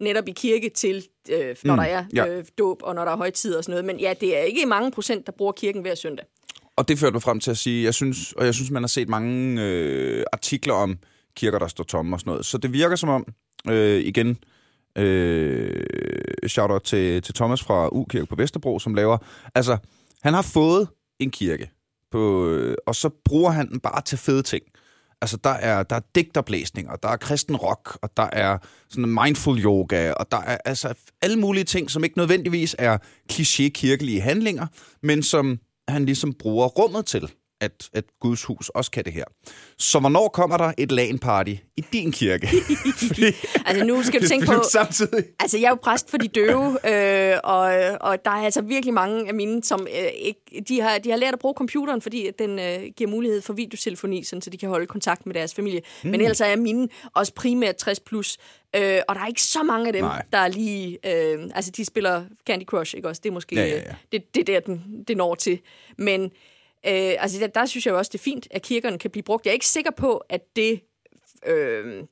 [0.00, 2.26] netop i kirke til, øh, når mm, der er ja.
[2.26, 3.84] øh, dåb og når der er højtid og sådan noget.
[3.84, 6.26] Men ja, det er ikke mange procent, der bruger kirken hver søndag.
[6.76, 8.88] Og det fører du frem til at sige, jeg synes, og jeg synes, man har
[8.88, 10.98] set mange øh, artikler om
[11.36, 12.46] kirker, der står tomme og sådan noget.
[12.46, 13.26] Så det virker som om,
[13.68, 14.38] øh, igen,
[14.98, 15.84] øh,
[16.46, 19.18] shout-out til, til Thomas fra U-kirke på Vesterbro, som laver,
[19.54, 19.76] altså,
[20.22, 21.70] han har fået en kirke,
[22.10, 24.62] på, øh, og så bruger han den bare til fede ting.
[25.20, 29.18] Altså, der er, der er digterblæsning, og der er kristen rock, og der er sådan
[29.24, 32.98] mindful yoga, og der er altså alle mulige ting, som ikke nødvendigvis er
[33.32, 34.66] kliché-kirkelige handlinger,
[35.02, 39.24] men som han ligesom bruger rummet til at, at Guds hus også kan det her.
[39.78, 42.48] Så hvornår kommer der et LAN-party i din kirke?
[43.08, 43.24] Fordi,
[43.66, 44.52] altså nu skal du tænke på...
[44.72, 45.24] Samtidig.
[45.40, 47.60] Altså jeg er jo præst for de døve, øh, og,
[48.00, 50.40] og der er altså virkelig mange af mine, som øh, ikke...
[50.68, 54.24] De har, de har lært at bruge computeren, fordi den øh, giver mulighed for videotelefoni,
[54.24, 55.80] sådan, så de kan holde kontakt med deres familie.
[56.04, 56.10] Mm.
[56.10, 58.38] Men ellers er mine også primært 60 plus.
[58.76, 60.22] Øh, og der er ikke så mange af dem, Nej.
[60.32, 60.98] der er lige...
[61.06, 63.20] Øh, altså, de spiller Candy Crush, ikke også?
[63.24, 63.54] Det er måske...
[63.54, 63.94] Ja, ja, ja.
[64.12, 65.58] Det, det er der, den, det når til.
[65.98, 66.30] Men
[66.86, 69.22] Øh, altså, der, der synes jeg jo også, det er fint, at kirkerne kan blive
[69.22, 69.46] brugt.
[69.46, 70.80] Jeg er ikke sikker på, at det...
[71.46, 72.04] Øh,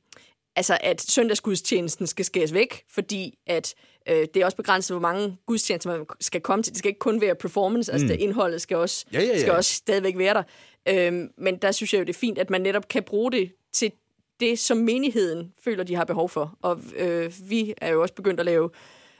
[0.56, 3.74] altså, at søndagsgudstjenesten skal skæres væk, fordi at
[4.08, 6.72] øh, det er også begrænset, hvor mange gudstjenester man skal komme til.
[6.72, 8.10] Det skal ikke kun være performance, altså, mm.
[8.10, 9.40] altså det indholdet skal også, ja, ja, ja.
[9.40, 10.42] skal også stadigvæk være der.
[10.88, 13.52] Øh, men der synes jeg jo, det er fint, at man netop kan bruge det
[13.72, 13.92] til
[14.40, 16.58] det, som menigheden føler, de har behov for.
[16.62, 18.70] Og øh, vi er jo også begyndt at lave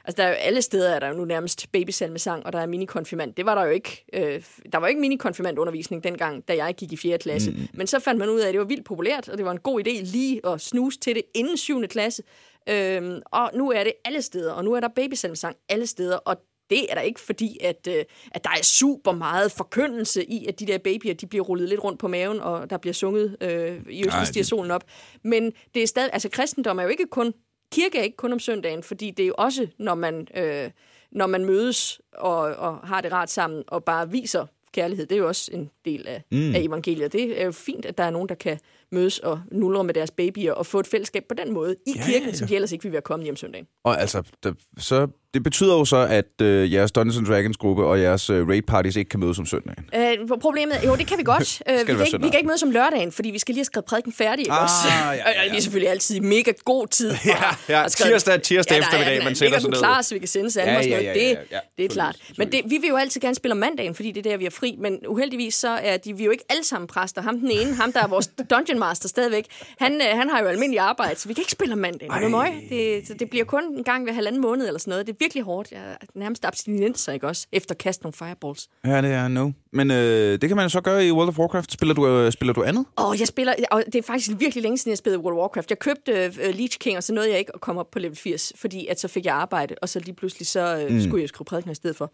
[0.07, 2.65] Altså, der er jo alle steder er der jo nu nærmest babysalmesang, og der er
[2.65, 3.33] minikonfirmand.
[3.33, 4.05] Det var der jo ikke.
[4.13, 7.17] Øh, der var ikke minikonfirmandundervisning dengang, da jeg gik i 4.
[7.17, 7.51] klasse.
[7.51, 7.57] Mm.
[7.73, 9.59] Men så fandt man ud af, at det var vildt populært, og det var en
[9.59, 11.87] god idé lige at snuse til det inden 7.
[11.87, 12.23] klasse.
[12.69, 16.37] Øhm, og nu er det alle steder, og nu er der babysalmesang alle steder, og
[16.69, 20.59] det er der ikke fordi, at, øh, at der er super meget forkyndelse i, at
[20.59, 23.81] de der babyer, de bliver rullet lidt rundt på maven, og der bliver sunget øh,
[23.89, 24.83] i Østens stiger solen op.
[25.23, 27.33] Men det er stadig, altså kristendom er jo ikke kun
[27.71, 30.71] kirke er ikke kun om søndagen, fordi det er jo også, når man, øh,
[31.11, 35.05] når man mødes og, og har det rart sammen og bare viser kærlighed.
[35.05, 36.55] Det er jo også en del af, mm.
[36.55, 37.13] af evangeliet.
[37.13, 38.59] Det er jo fint, at der er nogen, der kan
[38.91, 42.01] mødes og nuller med deres babyer og få et fællesskab på den måde i Ja,
[42.05, 42.33] kirken, ja, ja.
[42.35, 43.65] som de ellers ikke ville være kommet hjem søndagen.
[43.83, 47.99] Og altså, der, så, det betyder jo så, at øh, jeres Dungeons Dragons gruppe og
[48.01, 49.85] jeres øh, raid parties ikke kan mødes om søndagen.
[49.95, 51.61] Øh, problemet, jo, det kan vi godt.
[51.69, 53.59] Øh, vi, det kan ikke, vi kan ikke mødes om lørdagen, fordi vi skal lige
[53.59, 54.45] have skrevet prædiken færdig.
[54.49, 54.73] Ah, også?
[54.87, 57.11] ja, ja, Og- og vi er selvfølgelig altid mega god tid.
[57.25, 57.33] Ja,
[57.69, 59.79] ja, tirsdag- tirsdag er- eftermiddag, man sætter sig ned.
[59.79, 61.05] klar, så vi kan sende salmer Ja, sådan ja, noget.
[61.17, 61.59] ja, ja, Det, ja.
[61.77, 62.15] det er klart.
[62.37, 64.45] Men det, vi vil jo altid gerne spille om mandagen, fordi det er der, vi
[64.45, 64.75] er fri.
[64.79, 67.21] Men uheldigvis så er de, vi jo ikke alle sammen præster.
[67.21, 69.45] Ham den ene, ham der er vores dungeon master stadigvæk,
[69.79, 72.11] han, øh, han har jo almindelig arbejde, så vi kan ikke spille om mandagen.
[72.11, 72.69] Det, noget møg.
[72.69, 75.07] det, så det bliver kun en gang hver halvanden måned eller sådan noget.
[75.07, 75.71] Det er virkelig hårdt.
[75.71, 77.47] Jeg er nærmest abstinenser, ikke også?
[77.51, 78.67] Efter at kaste nogle fireballs.
[78.85, 79.51] Ja, det er no.
[79.73, 81.71] Men øh, det kan man jo så gøre i World of Warcraft.
[81.71, 82.85] Spiller du, øh, spiller du andet?
[82.95, 85.69] Og jeg spiller, og det er faktisk virkelig længe siden, jeg spillede World of Warcraft.
[85.69, 88.17] Jeg købte uh, Leech King, og så nåede jeg ikke at komme op på level
[88.17, 91.01] 80, fordi at så fik jeg arbejde, og så lige pludselig så uh, mm.
[91.01, 92.11] skulle jeg skrive prædikener i stedet for.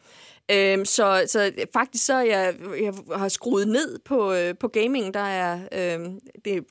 [0.53, 5.19] Um, så, så faktisk så jeg, jeg har skruet ned på, uh, på gaming, der
[5.19, 5.53] er,
[5.97, 6.63] um, det,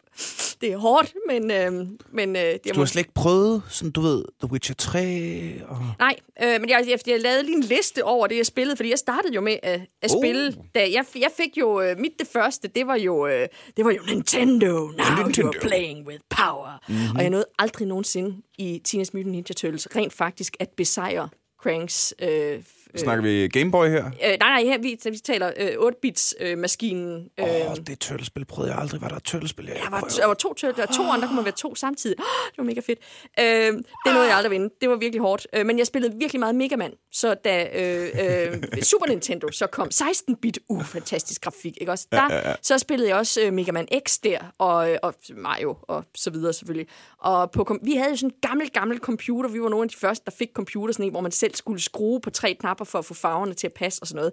[0.60, 4.00] det er hårdt, men, um, men uh, jeg Du har slet ikke prøvet, sådan, du
[4.00, 5.78] ved, The Witcher 3 og...
[5.98, 8.90] Nej, øh, men jeg, jeg, jeg lavede lige en liste over det, jeg spillede, fordi
[8.90, 10.22] jeg startede jo med at, at Oh.
[10.22, 10.56] spille.
[10.74, 13.90] Da jeg, jeg fik jo, øh, mit det første, det var jo, øh, det var
[13.90, 14.66] jo Nintendo.
[14.66, 15.50] Now Nintendo.
[15.50, 16.78] You're playing with power.
[16.88, 17.16] Mm-hmm.
[17.16, 21.28] Og jeg nåede aldrig nogensinde i Teenage Mutant Ninja Turtles rent faktisk at besejre
[21.62, 22.14] Cranks...
[22.22, 22.62] Øh,
[22.96, 24.06] Snakker vi Gameboy her?
[24.06, 27.30] øh, nej, nej, her vi, vi taler øh, 8-bits-maskinen.
[27.40, 29.00] Øh, Åh, oh, det turtlespil prøvede jeg aldrig.
[29.00, 29.66] Var der et turtlespil?
[29.66, 30.54] Jeg, der var, der var to,
[31.02, 32.16] andre, der kunne man være to samtidig.
[32.18, 32.98] Oh, det var mega fedt.
[33.40, 34.70] Øh, det nåede jeg aldrig vinde.
[34.80, 35.46] Det var virkelig hårdt.
[35.52, 36.92] Øh, men jeg spillede virkelig meget Mega Man.
[37.12, 42.06] Så da øh, øh, Super Nintendo så kom 16-bit, uh, fantastisk grafik, ikke også?
[42.12, 42.54] Der, ja, ja, ja.
[42.62, 46.30] Så spillede jeg også øh, Mega Man X der, og, øh, og Mario, og så
[46.30, 46.86] videre selvfølgelig.
[47.18, 49.50] Og på, vi havde jo sådan en gammel, gammel computer.
[49.50, 51.82] Vi var nogle af de første, der fik computer, sådan en, hvor man selv skulle
[51.82, 54.32] skrue på tre knapper for at få farverne til at passe og sådan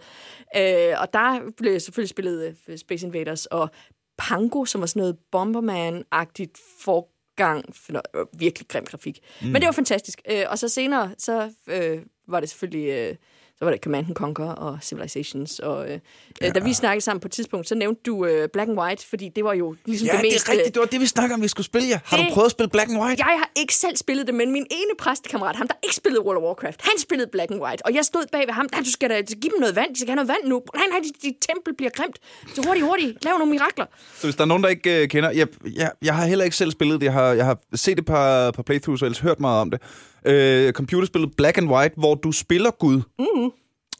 [0.55, 0.91] noget.
[0.91, 3.69] Øh, og der blev selvfølgelig spillet øh, Space Invaders, og
[4.17, 7.75] Pango, som var sådan noget Bomberman-agtigt forgang.
[7.75, 9.19] For noget, øh, virkelig grim grafik.
[9.41, 9.47] Mm.
[9.47, 10.21] Men det var fantastisk.
[10.31, 12.89] Øh, og så senere, så øh, var det selvfølgelig...
[12.89, 13.15] Øh,
[13.59, 15.59] så var det Command and Conquer og Civilizations.
[15.59, 15.99] Og, øh,
[16.41, 16.49] ja.
[16.49, 19.29] Da vi snakkede sammen på et tidspunkt, så nævnte du øh, Black and White, fordi
[19.35, 20.47] det var jo ligesom Ja, det det mest...
[20.47, 20.73] er rigtigt.
[20.75, 21.87] Det var det, vi snakker om, vi skulle spille.
[21.87, 21.99] Ja.
[22.05, 23.23] Har Det- du prøvet at spille Black and White?
[23.27, 26.37] Jeg har ikke selv spillet det, men min ene præstekammerat, ham der ikke spillede World
[26.37, 28.91] of Warcraft, han spillede Black and White, og jeg stod bag ved ham, nej, du
[28.91, 30.61] skal da give dem noget vand, de skal have noget vand nu.
[30.75, 32.17] Nej, nej, dit, dit tempel bliver grimt.
[32.55, 33.85] Så hurtigt, hurtigt, lav nogle mirakler.
[34.19, 35.31] Så hvis der er nogen, der ikke øh, kender...
[35.31, 37.05] Jeg, jeg, jeg har heller ikke selv spillet det.
[37.05, 39.81] Jeg har, jeg har set et par, par playthroughs, og ellers hørt meget om det.
[40.25, 43.01] Øh, computerspillet Black and White, hvor du spiller Gud.
[43.19, 43.51] Mm-hmm.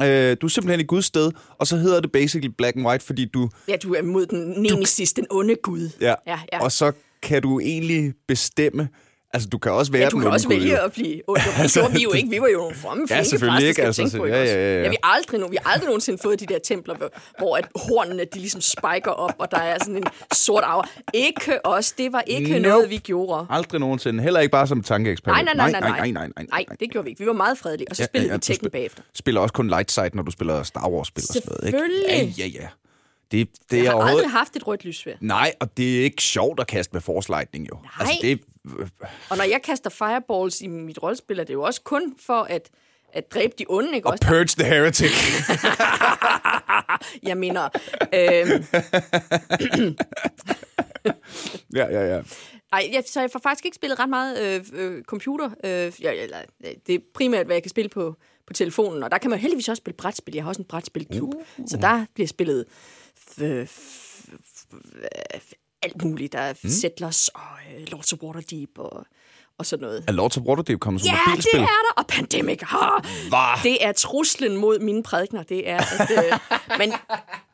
[0.02, 3.06] Øh, du er simpelthen i Guds sted, og så hedder det basically Black and White,
[3.06, 3.50] fordi du...
[3.68, 5.90] Ja, du er mod den nemesis, den onde gud.
[6.02, 6.64] Ja, ja, ja.
[6.64, 8.90] Og så kan du egentlig bestemme...
[9.34, 10.84] Altså, du kan også være Ja, du kan også vælge jo.
[10.86, 11.40] at blive ond.
[11.40, 12.30] Det Altså, vi jo ikke.
[12.30, 14.84] Vi var jo nogle fromme, flinke selvfølgelig ikke, altså, på, ja, ja, ja, ja.
[14.84, 16.96] ja, vi aldrig, vi har aldrig nogensinde fået de der templer,
[17.38, 20.90] hvor, at hornene, de ligesom spiker op, og der er sådan en sort aura.
[21.14, 21.92] Ikke os.
[21.92, 22.60] Det var ikke Nope.
[22.60, 23.48] noget, vi gjorde.
[23.50, 24.24] Aldrig nogensinde.
[24.24, 25.32] Heller ikke bare som tankeekspert.
[25.32, 27.20] Nej, nej, nej, nej, nej, nej, nej, Nej, det gjorde vi ikke.
[27.20, 29.02] Vi var meget fredelige, og så spillede vi du Tekken spil- bagefter.
[29.14, 31.78] Spiller også kun light side, når du spiller Star Wars-spil og sådan noget, ikke?
[31.80, 32.38] Selvfølgelig.
[32.38, 32.68] Ja, ja, ja.
[33.32, 34.18] Det, det Jeg har overhovedet...
[34.18, 35.14] aldrig haft et rødt lysvær.
[35.22, 37.76] Nej, og det er ikke sjovt at kaste med force lightning, jo.
[37.84, 37.92] Nej.
[38.00, 38.40] Altså, det,
[39.30, 42.70] Og når jeg kaster fireballs i mit rollespil, er det jo også kun for at,
[43.14, 44.28] at dræbe de onde, ikke og også?
[44.28, 45.12] purge the heretic.
[47.30, 47.70] Jeg mener,
[48.14, 48.64] øh,
[51.76, 52.22] ja, ja, ja.
[52.74, 55.50] Ej, jeg, så jeg får faktisk ikke spillet ret meget øh, øh, computer.
[55.64, 58.16] Øh, jeg, eller, øh, det er primært, hvad jeg kan spille på,
[58.48, 60.34] på telefonen, og der kan man heldigvis også spille brætspil.
[60.36, 61.42] Jeg har også en brætspilklub, uh.
[61.68, 62.66] så der bliver spillet
[63.40, 64.40] f-
[65.84, 66.34] alt muligt.
[66.34, 66.70] Der er mm.
[66.70, 67.42] Settlers og
[67.78, 69.06] øh, Lords of Waterdeep og,
[69.60, 70.04] og sådan noget.
[70.08, 71.54] Er Lords of Waterdeep kommet som Ja, mobilspil?
[71.54, 71.94] det er der.
[71.98, 72.62] Og Pandemic.
[73.34, 75.44] Ah, det er truslen mod mine prædikner.
[75.44, 76.40] Det er, at, øh,
[76.78, 76.94] men,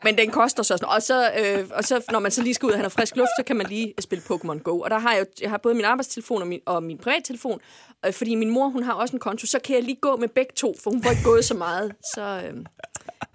[0.04, 0.88] men den koster så sådan.
[0.90, 3.16] Og så, øh, og så, når man så lige skal ud og have noget frisk
[3.16, 4.80] luft, så kan man lige spille Pokémon Go.
[4.80, 7.60] Og der har jeg, jeg har både min arbejdstelefon og min, og min privattelefon.
[8.06, 10.28] Øh, fordi min mor, hun har også en konto, så kan jeg lige gå med
[10.28, 11.92] begge to, for hun får ikke gået så meget.
[12.16, 12.66] Så øh,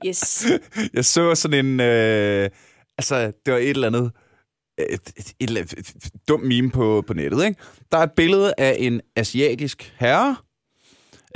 [0.07, 0.47] yes.
[0.95, 1.81] Jeg så sådan en...
[1.81, 2.51] Øh,
[2.99, 4.13] altså, det var et eller andet...
[4.89, 7.61] Et, et, et, et, et dumt meme på, på nettet, ikke?
[7.93, 10.37] Der er et billede af en asiatisk herre,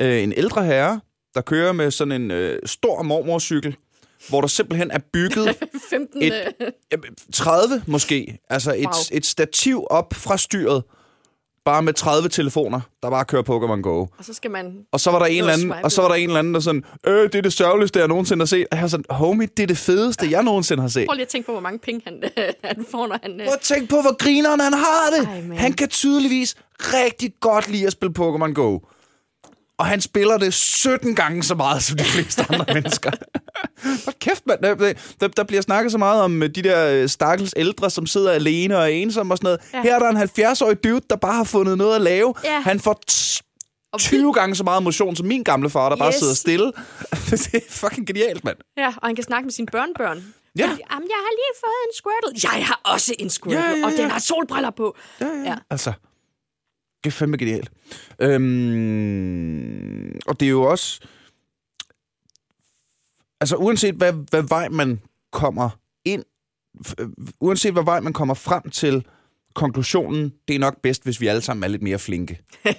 [0.01, 1.01] øh, en ældre herre,
[1.35, 3.77] der kører med sådan en øh, stor mormorcykel,
[4.29, 5.57] hvor der simpelthen er bygget
[5.91, 6.23] 15.
[6.23, 6.97] Et- øh, Ja,
[7.33, 8.39] 30 måske.
[8.51, 8.93] Altså et, wow.
[9.13, 10.83] et stativ op fra styret,
[11.65, 14.01] bare med 30 telefoner, der bare kører Pokémon Go.
[14.19, 14.77] og så skal man...
[14.93, 16.61] Og så var der en eller anden, og så var der en eller anden, der
[16.61, 18.67] sådan, øh, det er det sørgeligste, jeg nogensinde har set.
[18.71, 21.07] Og jeg var sådan, homie, det er det fedeste, jeg nogensinde har set.
[21.09, 22.23] Prøv lige at tænke på, hvor mange penge han,
[22.65, 23.41] han får, når han...
[23.41, 25.29] Øh, Prøv at tænke på, hvor grineren han har det.
[25.29, 25.59] Ej, man.
[25.59, 28.79] han kan tydeligvis rigtig godt lide at spille Pokémon Go.
[29.79, 33.11] Og han spiller det 17 gange så meget som de fleste andre mennesker.
[34.05, 34.63] Hold kæft, mand.
[34.63, 38.07] Der, der, der bliver snakket så meget om øh, de der øh, stakkels ældre, som
[38.07, 39.61] sidder alene og er ensomme og sådan noget.
[39.75, 39.83] Ja.
[39.83, 42.35] Her er der en 70-årig dude, der bare har fundet noget at lave.
[42.45, 42.61] Ja.
[42.61, 43.41] Han får t-
[43.99, 46.01] 20 gange så meget motion som min gamle far, der yes.
[46.01, 46.67] bare sidder stille.
[47.31, 48.57] det er fucking genialt, mand.
[48.77, 50.35] Ja, og han kan snakke med sine børnebørn.
[50.59, 50.63] Ja.
[50.63, 52.57] Jamen, jeg har lige fået en Squirtle.
[52.57, 53.87] Jeg har også en Squirtle, Ja, ja, ja.
[53.87, 54.97] og den har solbriller på.
[55.21, 55.33] Ja, ja.
[55.51, 55.55] Ja.
[55.71, 55.93] Altså,
[57.05, 57.71] det er fandme genialt.
[58.21, 61.01] Øhm, og det er jo også...
[63.41, 65.01] Altså, uanset hvad, hvad vej man
[65.33, 65.71] kommer
[66.05, 66.25] ind,
[67.01, 67.09] øh,
[67.41, 69.07] uanset hvad vej man kommer frem til,
[69.55, 72.41] konklusionen, det er nok bedst, hvis vi alle sammen er lidt mere flinke.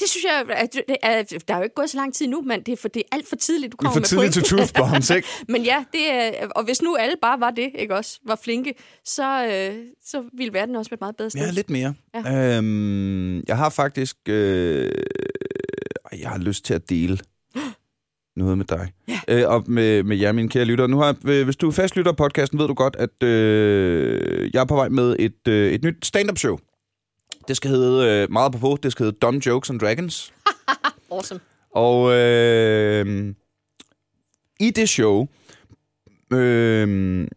[0.00, 2.42] Det synes jeg, at det er, der er jo ikke gået så lang tid nu,
[2.42, 4.30] men det er, for, det er alt for tidligt, du Vi er kommer for med
[4.30, 5.28] tidligt til truth bombs, ikke?
[5.48, 8.74] Men ja, det er, og hvis nu alle bare var det, ikke også, var flinke,
[9.04, 11.40] så, øh, så ville verden også være et meget bedre sted.
[11.40, 11.94] Ja, lidt mere.
[12.14, 12.56] Ja.
[12.56, 14.16] Øhm, jeg har faktisk...
[14.28, 14.92] Øh,
[16.18, 17.18] jeg har lyst til at dele
[18.44, 18.92] noget med dig.
[19.08, 19.20] Ja.
[19.28, 20.88] Øh, og med, med jer, mine kære lyttere.
[20.88, 24.50] Nu har, øh, hvis du er fast lytter af podcasten, ved du godt, at øh,
[24.54, 26.58] jeg er på vej med et, øh, et nyt stand-up show.
[27.48, 30.32] Det skal hedde, øh, meget på det skal hedde Dumb Jokes and Dragons.
[31.12, 31.40] Awesome.
[31.74, 33.34] Og øh,
[34.60, 35.28] i det show
[36.32, 37.28] øh,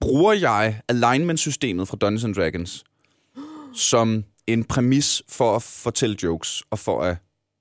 [0.00, 2.84] bruger jeg alignment-systemet fra Dungeons and Dragons
[3.90, 7.16] som en præmis for at fortælle jokes og for at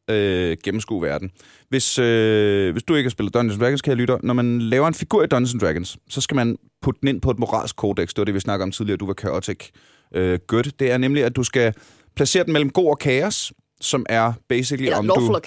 [0.10, 1.32] øh, gennemskue verden.
[1.70, 4.88] Hvis, øh, hvis du ikke har spillet Dungeons Dragons, kan jeg lytte, når man laver
[4.88, 8.10] en figur i Dungeons Dragons, så skal man putte den ind på et moralsk kodex.
[8.10, 9.70] Det var det, vi snakkede om tidligere, du var chaotic
[10.16, 10.64] øh, good.
[10.80, 11.74] Det er nemlig, at du skal
[12.16, 15.34] placere den mellem god og kaos, som er basically Eller om lawful du...
[15.34, 15.42] og.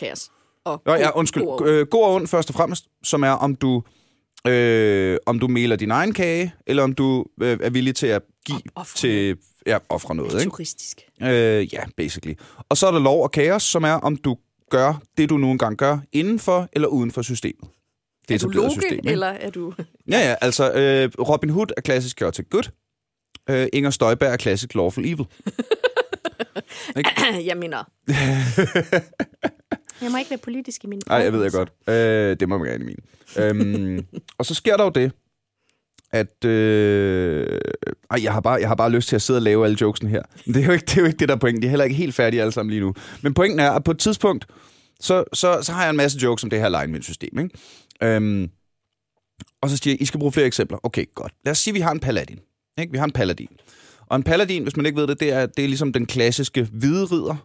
[0.65, 1.43] Og Nå, ja, undskyld.
[1.43, 3.83] god og- Øh, God og ond først og fremmest, som er, om du,
[4.47, 8.23] øh, om du meler din egen kage, eller om du øh, er villig til at
[8.47, 9.37] give Ofre til
[9.67, 10.33] ja, ofre noget.
[10.41, 10.51] Ikke?
[10.51, 11.01] Turistisk.
[11.23, 12.35] Øh, ja, basically.
[12.69, 14.37] Og så er der lov og kaos, som er, om du
[14.77, 17.71] gør det, du nu engang gør, inden for eller uden for systemet.
[18.29, 19.11] Det Er du loge, system, ikke?
[19.11, 19.73] eller er du...
[20.11, 22.71] Ja, ja, altså øh, Robin Hood er klassisk chaotic good.
[23.51, 25.27] Øh, Inger Støjberg er klassisk lawful evil.
[27.51, 27.85] jeg mener...
[30.03, 31.73] jeg må ikke være politisk i min Nej, jeg ved jeg godt.
[31.89, 32.99] Øh, det må man gerne i min.
[33.39, 34.07] Øhm,
[34.39, 35.13] og så sker der jo det,
[36.15, 36.45] at...
[36.45, 37.61] Øh,
[38.11, 40.09] ej, jeg har, bare, jeg har bare lyst til at sidde og lave alle jokesen
[40.09, 40.23] her.
[40.47, 41.63] Men det er jo ikke det, er jo ikke det der er pointen.
[41.63, 42.95] De er heller ikke helt færdige alle sammen lige nu.
[43.23, 44.47] Men pointen er, at på et tidspunkt,
[45.01, 47.39] så, så, så har jeg en masse jokes om det her alignment-system.
[47.39, 47.59] Ikke?
[48.03, 48.51] Øhm,
[49.61, 50.79] og så siger jeg, I skal bruge flere eksempler.
[50.83, 51.33] Okay, godt.
[51.45, 52.39] Lad os sige, at vi har en paladin.
[52.79, 52.93] Ikke?
[52.93, 53.49] Vi har en paladin.
[54.07, 56.69] Og en paladin, hvis man ikke ved det, det er, det er ligesom den klassiske
[56.73, 57.37] hvide ridder.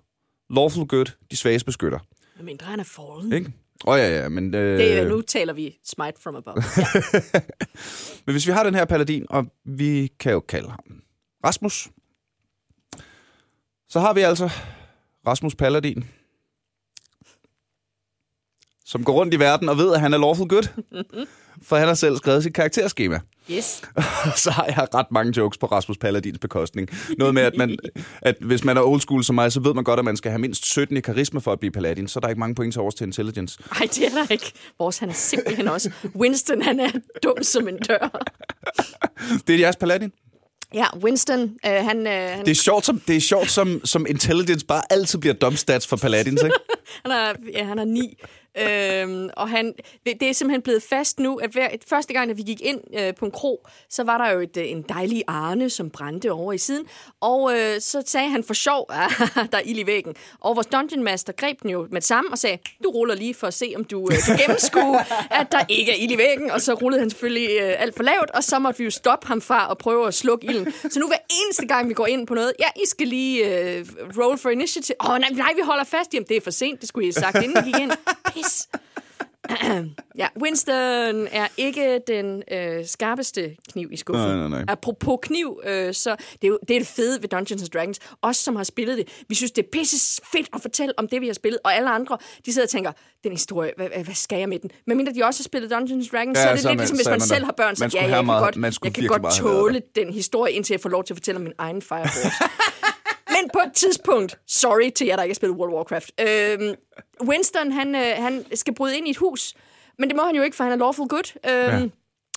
[0.54, 2.00] Lawful good, de svages beskytter.
[2.38, 3.34] Men mindre han er fallen.
[3.34, 3.52] Ikke?
[3.88, 4.56] Åh oh, ja, ja, men...
[4.56, 6.56] Øh, Det er, nu taler vi smite from above.
[6.78, 7.40] Ja.
[8.26, 11.02] Men hvis vi har den her paladin, og vi kan jo kalde ham
[11.46, 11.90] Rasmus,
[13.90, 14.50] så har vi altså
[15.28, 16.06] Rasmus Paladin,
[18.90, 20.64] som går rundt i verden og ved, at han er lawful good,
[21.68, 23.20] for han har selv skrevet sit karakterskema.
[23.52, 23.82] Yes.
[24.44, 26.90] så har jeg ret mange jokes på Rasmus Paladins bekostning.
[27.18, 27.78] Noget med, at, man,
[28.22, 30.32] at hvis man er old school som mig, så ved man godt, at man skal
[30.32, 32.74] have mindst 17 i karisma for at blive paladin, så er der ikke mange point
[32.74, 33.60] til overs til intelligence.
[33.80, 34.52] Nej, det er der ikke.
[34.80, 35.92] Vores, han er simpelthen også.
[36.16, 36.90] Winston, han er
[37.24, 38.26] dum som en dør.
[39.48, 40.12] Det er jeres paladin.
[40.74, 44.06] Ja, Winston, øh, han, øh, han, Det er sjovt, som, det er sjovt som, som
[44.10, 46.56] intelligence bare altid bliver dumb stats for paladins, ikke?
[47.06, 48.18] han, er, ja, han er ni.
[48.60, 49.74] Øhm, og han,
[50.06, 53.16] det, er simpelthen blevet fast nu, at hver, første gang, da vi gik ind øh,
[53.16, 56.54] på en krog, så var der jo et, øh, en dejlig Arne, som brændte over
[56.54, 56.86] i siden.
[57.22, 59.12] Og øh, så sagde han for sjov, at
[59.52, 60.16] der er ild i væggen.
[60.40, 63.34] Og vores Dungeon Master greb den jo med det samme og sagde, du ruller lige
[63.34, 65.00] for at se, om du øh, kan gennemskue,
[65.40, 66.52] at der ikke er ild i væggen.
[66.52, 69.28] Og så rullede han selvfølgelig øh, alt for lavt, og så måtte vi jo stoppe
[69.28, 70.74] ham fra at prøve at slukke ilden.
[70.90, 73.86] Så nu hver eneste gang, vi går ind på noget, ja, I skal lige øh,
[74.18, 74.96] roll for initiative.
[75.04, 76.14] Åh, oh, nej, nej, vi holder fast.
[76.14, 77.92] Jamen, det er for sent, det skulle I have sagt, inden vi gik ind.
[78.34, 78.49] Pis.
[80.18, 84.28] Ja, Winston er ikke den øh, skarpeste kniv i skuffen.
[84.28, 84.64] Nej, nej, nej.
[84.68, 88.00] Apropos kniv, øh, så det er jo det, er det fede ved Dungeons and Dragons.
[88.22, 91.22] Os, som har spillet det, vi synes, det er pisse fedt at fortælle om det,
[91.22, 91.60] vi har spillet.
[91.64, 92.92] Og alle andre, de sidder og tænker,
[93.24, 94.72] den historie, hvad, hvad, skal jeg med den?
[94.88, 96.72] Men mindre de også har spillet Dungeons and Dragons, Ja, så er det så er
[96.72, 97.76] lidt man- ligesom, hvis man, man selv har børn.
[97.76, 100.82] Så Man ja, jeg kan meget- godt, jeg kan godt tåle den historie, indtil jeg
[100.82, 102.34] får lov til at fortælle om min egen Fireboard.
[103.42, 106.76] Men på et tidspunkt, sorry til jer, der ikke har spillet World of Warcraft, øh,
[107.24, 109.54] Winston, han, øh, han skal bryde ind i et hus,
[109.98, 111.38] men det må han jo ikke, for han er lawful good.
[111.46, 111.88] Øh, ja.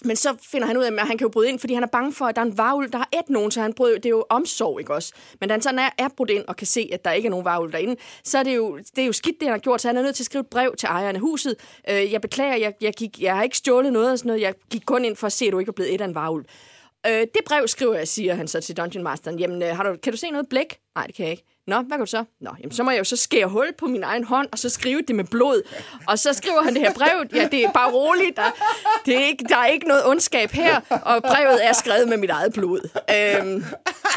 [0.04, 1.86] Men så finder han ud af, at han kan jo bryde ind, fordi han er
[1.86, 4.06] bange for, at der er en varulv, der har et nogen, så han bryder, det
[4.06, 5.12] er jo omsorg, ikke også?
[5.40, 7.30] Men da han sådan er, er brudt ind og kan se, at der ikke er
[7.30, 9.80] nogen varulv derinde, så er det jo, det er jo skidt, det han har gjort,
[9.80, 11.56] så han er nødt til at skrive et brev til ejeren af huset.
[11.90, 14.54] Øh, jeg beklager, jeg, jeg, gik, jeg har ikke stjålet noget og sådan noget, jeg
[14.70, 16.44] gik kun ind for at se, at du ikke var blevet et af en varulv.
[17.06, 19.38] Øh, det brev skriver jeg, siger han så til Dungeon Masteren.
[19.38, 20.78] Jamen, øh, har du, kan du se noget blæk?
[20.94, 21.51] Nej, det kan jeg ikke.
[21.66, 22.25] Nå, hvad kan du så?
[22.40, 24.68] Nå, jamen, så må jeg jo så skære hul på min egen hånd, og så
[24.68, 25.62] skrive det med blod.
[26.09, 27.27] Og så skriver han det her brev.
[27.35, 28.37] Ja, det er bare roligt.
[28.37, 28.42] Der,
[29.07, 32.31] det er ikke, der er ikke noget ondskab her, og brevet er skrevet med mit
[32.31, 32.81] eget blod.
[32.94, 33.64] Øhm,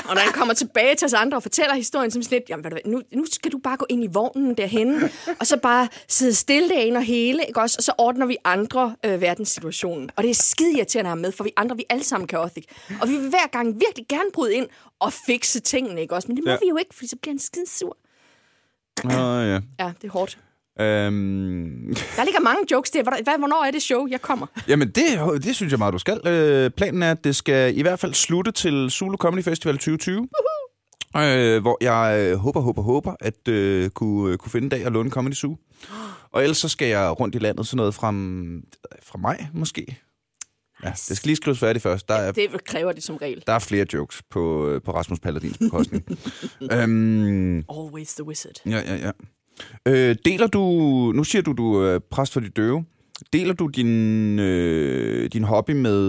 [0.10, 2.64] og når han kommer tilbage til os andre og fortæller historien, så er lidt, jamen,
[2.64, 5.58] ved du hvad, nu, nu skal du bare gå ind i vognen derhen, og så
[5.58, 7.76] bare sidde stille derinde og hele, ikke også?
[7.80, 10.10] Og så ordner vi andre øh, verdenssituationen.
[10.16, 12.72] Og det er skide irriterende at have med, for vi andre, vi alle sammen kaotik.
[13.02, 14.68] Og vi vil hver gang virkelig gerne bryde ind
[15.00, 16.28] og fikse tingene, ikke også?
[16.28, 16.58] Men det må Ja.
[16.62, 17.98] vi jo ikke, for så bliver han skide sur.
[19.06, 19.12] Åh,
[19.48, 19.60] ja.
[19.80, 20.38] Ja, det er hårdt.
[20.80, 23.04] Øhm, Der ligger mange jokes der.
[23.04, 24.48] Hvad, hvornår er det show, jeg kommer?
[24.68, 25.06] jamen, det,
[25.44, 26.28] det synes jeg meget, du skal.
[26.28, 30.28] Øh, planen er, at det skal i hvert fald slutte til Zulu Comedy Festival 2020.
[31.18, 34.86] Øh, hvor jeg øh, håber, håber, håber, at øh, kunne, øh, kunne finde en dag
[34.86, 35.58] at låne Comedy Zoo.
[36.32, 38.08] Og ellers så skal jeg rundt i landet sådan noget fra,
[39.04, 39.98] fra maj, måske.
[40.84, 42.10] Ja, det skal lige skrives færdigt først.
[42.10, 43.44] Der er, Det kræver det som regel.
[43.48, 46.04] der er flere jokes på, øh, på Rasmus Paladins bekostning.
[46.74, 48.54] øhm, Always the wizard.
[48.66, 49.12] Ja, ja, ja.
[49.86, 50.62] Øh, deler du...
[51.16, 52.86] Nu siger du, du er præst for de døve.
[53.34, 56.00] Deler du din, øh, din hobby med...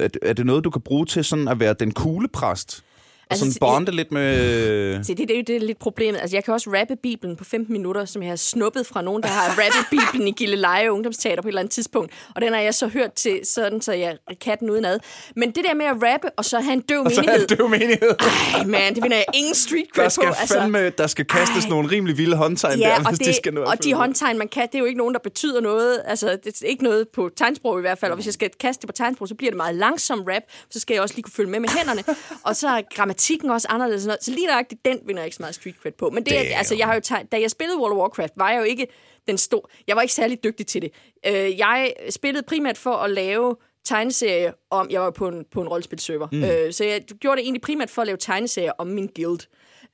[0.00, 2.84] Er, det- er det noget, du kan bruge til sådan at være den coole præst?
[3.24, 5.04] Og Altså, sådan bonde lidt med...
[5.04, 6.20] Se, det, det er jo det er lidt problemet.
[6.20, 9.22] Altså, jeg kan også rappe Bibelen på 15 minutter, som jeg har snuppet fra nogen,
[9.22, 12.12] der har rappet Bibelen i Gilleleje Ungdomsteater på et eller andet tidspunkt.
[12.34, 14.98] Og den har jeg så hørt til, sådan, så jeg kan den udenad.
[15.36, 17.46] Men det der med at rappe, og så have en døv Så er menighed...
[17.46, 18.14] det jo menighed.
[18.54, 20.34] Ej, man, det vinder jeg ingen street cred Der skal, på.
[20.40, 21.70] Altså, fandme, der skal kastes ej.
[21.70, 24.38] nogle rimelig vilde håndtegn Ja, der, og, hvis det, de skal nå og de håndtegn,
[24.38, 26.02] man kan, det er jo ikke nogen, der betyder noget.
[26.06, 28.12] Altså, det er ikke noget på tegnsprog i hvert fald.
[28.12, 30.42] Og hvis jeg skal kaste det på tegnsprog, så bliver det meget langsom rap.
[30.70, 32.04] Så skal jeg også lige kunne følge med med hænderne.
[32.48, 32.80] og så er
[33.14, 34.02] grammatikken også anderledes.
[34.02, 34.24] sådan noget.
[34.24, 36.10] Så lige nøjagtigt den vinder jeg ikke så meget street cred på.
[36.10, 36.48] Men det, Damn.
[36.52, 38.86] altså, jeg har jo tegn, da jeg spillede World of Warcraft, var jeg jo ikke
[39.28, 39.62] den store...
[39.86, 40.90] Jeg var ikke særlig dygtig til det.
[41.26, 44.90] Øh, jeg spillede primært for at lave tegneserier om...
[44.90, 46.28] Jeg var på en, på en rollespilserver.
[46.32, 46.44] Mm.
[46.44, 49.40] Øh, så jeg gjorde det egentlig primært for at lave tegneserier om min guild.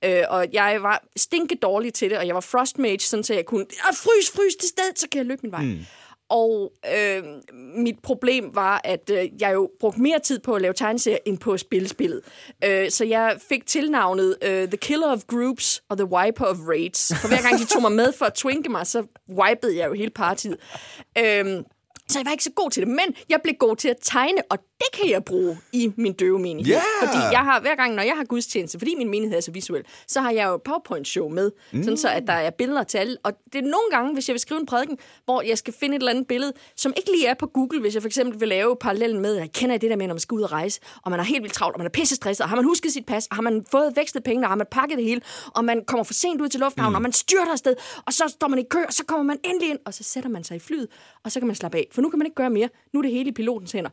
[0.04, 3.44] Øh, og jeg var stinke dårlig til det, og jeg var frostmage, sådan så jeg
[3.44, 5.62] kunne frys, frys til sted, så kan jeg løbe min vej.
[5.62, 5.78] Mm.
[6.30, 7.22] Og øh,
[7.76, 11.38] mit problem var, at øh, jeg jo brugte mere tid på at lave tegneserier, end
[11.38, 12.20] på at spille spillet.
[12.64, 17.12] Øh, så jeg fik tilnavnet øh, The Killer of Groups og The Wiper of Raids.
[17.20, 19.92] For hver gang de tog mig med for at twinke mig, så wipede jeg jo
[19.92, 20.56] hele partiet.
[21.18, 21.64] Øh,
[22.08, 24.42] så jeg var ikke så god til det, men jeg blev god til at tegne,
[24.50, 26.74] og det kan jeg bruge i min døve menighed.
[26.74, 27.06] Ja!
[27.06, 29.84] Fordi jeg har, hver gang, når jeg har gudstjeneste, fordi min menighed er så visuel,
[30.06, 31.82] så har jeg jo et PowerPoint-show med, mm.
[31.82, 33.16] sådan så at der er billeder til alle.
[33.22, 35.96] Og det er nogle gange, hvis jeg vil skrive en prædiken, hvor jeg skal finde
[35.96, 38.48] et eller andet billede, som ikke lige er på Google, hvis jeg for eksempel vil
[38.48, 41.10] lave parallellen med, jeg kender det der med, når man skal ud og rejse, og
[41.10, 43.06] man er helt vildt travlt, og man er pisse stresset, og har man husket sit
[43.06, 45.84] pas, og har man fået vekslet pengene, og har man pakket det hele, og man
[45.84, 46.94] kommer for sent ud til lufthavnen, mm.
[46.94, 49.70] og man styrter afsted, og så står man i kø, og så kommer man endelig
[49.70, 50.88] ind, og så sætter man sig i flyet,
[51.24, 51.88] og så kan man slappe af.
[51.92, 52.68] For nu kan man ikke gøre mere.
[52.92, 53.90] Nu er det hele i pilotens hænder.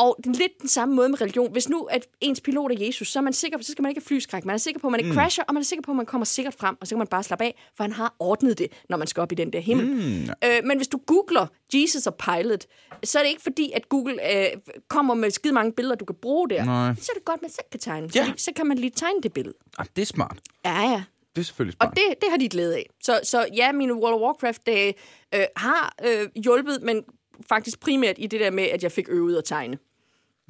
[0.00, 1.52] Og det er lidt den samme måde med religion.
[1.52, 4.00] Hvis nu at ens pilot er Jesus, så, er man sikker, så skal man ikke
[4.00, 4.44] have flyskræk.
[4.44, 5.16] Man er sikker på, at man ikke mm.
[5.16, 7.06] crasher, og man er sikker på, at man kommer sikkert frem, og så kan man
[7.06, 9.60] bare slappe af, for han har ordnet det, når man skal op i den der
[9.60, 9.86] himmel.
[9.86, 10.22] Mm.
[10.44, 12.66] Øh, men hvis du googler Jesus og Pilot,
[13.04, 14.46] så er det ikke fordi, at Google øh,
[14.88, 16.64] kommer med skide mange billeder, du kan bruge der.
[16.64, 16.94] Nej.
[16.94, 18.08] Så er det godt, at man selv kan tegne.
[18.14, 18.32] Ja.
[18.36, 19.56] Så kan man lige tegne det billede.
[19.78, 20.38] Ah, det er smart.
[20.64, 21.02] Ja, ja.
[21.36, 21.96] Det er selvfølgelig Og smart.
[21.96, 22.90] det, det har de glæde af.
[23.02, 24.94] Så, så ja, mine World of Warcraft-dage
[25.34, 27.04] øh, har øh, hjulpet, men
[27.48, 29.78] faktisk primært i det der med, at jeg fik øvet at tegne.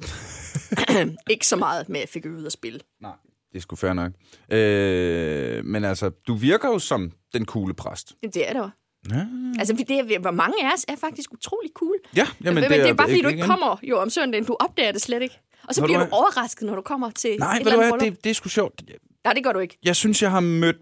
[1.29, 2.79] ikke så meget med, at fik øvet at spille.
[3.01, 3.11] Nej,
[3.51, 4.11] det er sgu fair nok.
[4.51, 8.13] Øh, men altså, du virker jo som den coole præst.
[8.33, 8.75] Det er det også.
[9.09, 9.25] Ja,
[9.59, 11.95] Altså, det er, hvor mange af os er faktisk utrolig cool.
[12.15, 14.45] ja jamen, men, det, men det er bare, fordi du ikke kommer jo om søndagen.
[14.45, 15.39] Du opdager det slet ikke.
[15.67, 16.11] Og så du bliver du hvad?
[16.17, 18.81] overrasket, når du kommer til Nej, et eller du andet det, det er sgu sjovt.
[19.23, 19.77] Nej, det gør du ikke.
[19.83, 20.77] Jeg synes, jeg har mødt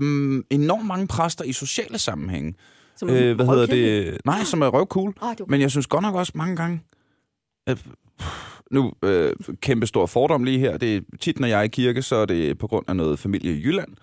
[0.49, 2.53] enormt mange præster i sociale sammenhænge.
[2.95, 4.17] Som Øh, hvad hedder det?
[4.25, 5.13] Nej, som er røvcool.
[5.21, 6.81] Ah, det var- Men jeg synes godt nok også mange gange...
[7.67, 7.77] At,
[8.71, 10.77] nu, øh, kæmpe stor fordom lige her.
[10.77, 13.19] Det er tit, når jeg er i kirke, så er det på grund af noget
[13.19, 13.95] familie i Jylland.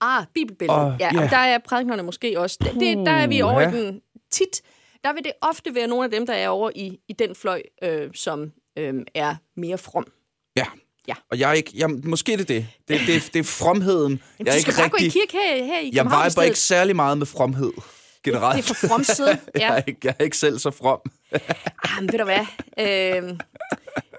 [0.00, 0.86] Ah, bibelbilledet.
[0.86, 1.24] Åh, ja, ja.
[1.24, 2.58] og der er prædiknerne måske også.
[2.60, 3.76] Det, det, der er vi over Puha.
[3.76, 4.62] i den tit.
[5.04, 7.62] Der vil det ofte være nogle af dem, der er over i, i den fløj,
[7.82, 10.06] øh, som øh, er mere from.
[10.56, 10.64] Ja.
[11.08, 11.14] Ja.
[11.30, 11.72] Og jeg er ikke...
[11.74, 12.66] Jeg, måske er det det.
[12.88, 14.12] Det, det, det er fromheden.
[14.12, 15.20] Jamen, jeg er du skal ikke bare gå i rigtig...
[15.20, 17.72] kirke her, her i Jeg viber ikke særlig meget med fromhed.
[18.30, 18.56] Generelt.
[18.56, 19.38] Det er for fromsiden.
[19.54, 19.68] jeg, Ja.
[19.72, 21.00] er ikke, jeg er ikke selv så from.
[21.84, 22.46] Ah, men ved du hvad?
[22.80, 23.38] Øh,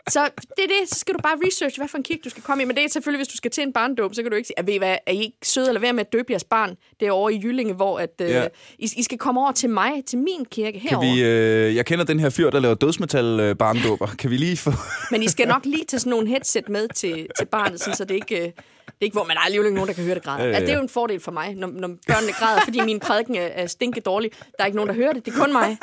[0.10, 0.90] så det er det.
[0.90, 2.66] Så skal du bare research, hvad for en kirke du skal komme i.
[2.66, 4.60] Men det er selvfølgelig, hvis du skal til en barndåb, så kan du ikke sige,
[4.60, 6.76] at ved I hvad, er I ikke søde eller være med at døbe jeres barn
[7.00, 8.48] derovre i Jyllinge, hvor at, øh, Ja.
[8.80, 11.16] I, I, skal komme over til mig, til min kirke Kan herovre.
[11.16, 14.08] vi, øh, jeg kender den her fyr, der laver dødsmetal øh, barndåber.
[14.08, 14.72] Kan vi lige få...
[15.12, 18.06] Men I skal nok lige tage sådan nogle headset med til, til barnet, sådan, så
[18.06, 18.38] det ikke...
[18.38, 18.54] øh, Det
[19.02, 20.44] er ikke, hvor man er alligevel ikke nogen, der kan høre det græde.
[20.48, 23.36] Altså, det er jo en fordel for mig, når, når børnene græder, fordi min prædiken
[23.36, 24.32] er, er stinke dårlig.
[24.32, 25.26] Der er ikke nogen, der hører det.
[25.26, 25.78] Det er kun mig.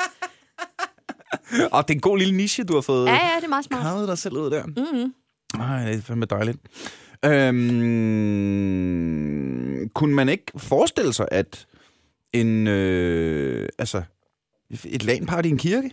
[1.71, 3.65] Og det er en god lille niche, du har fået Ja, ja, det er meget
[3.65, 3.81] smart.
[3.81, 4.65] karret dig selv ud der.
[4.65, 5.13] Mm-hmm.
[5.61, 6.57] Ej, det er fandme dejligt.
[8.97, 11.65] Øhm, kunne man ikke forestille sig, at
[12.33, 14.01] en, øh, altså,
[14.85, 15.91] et LAN-party i en kirke?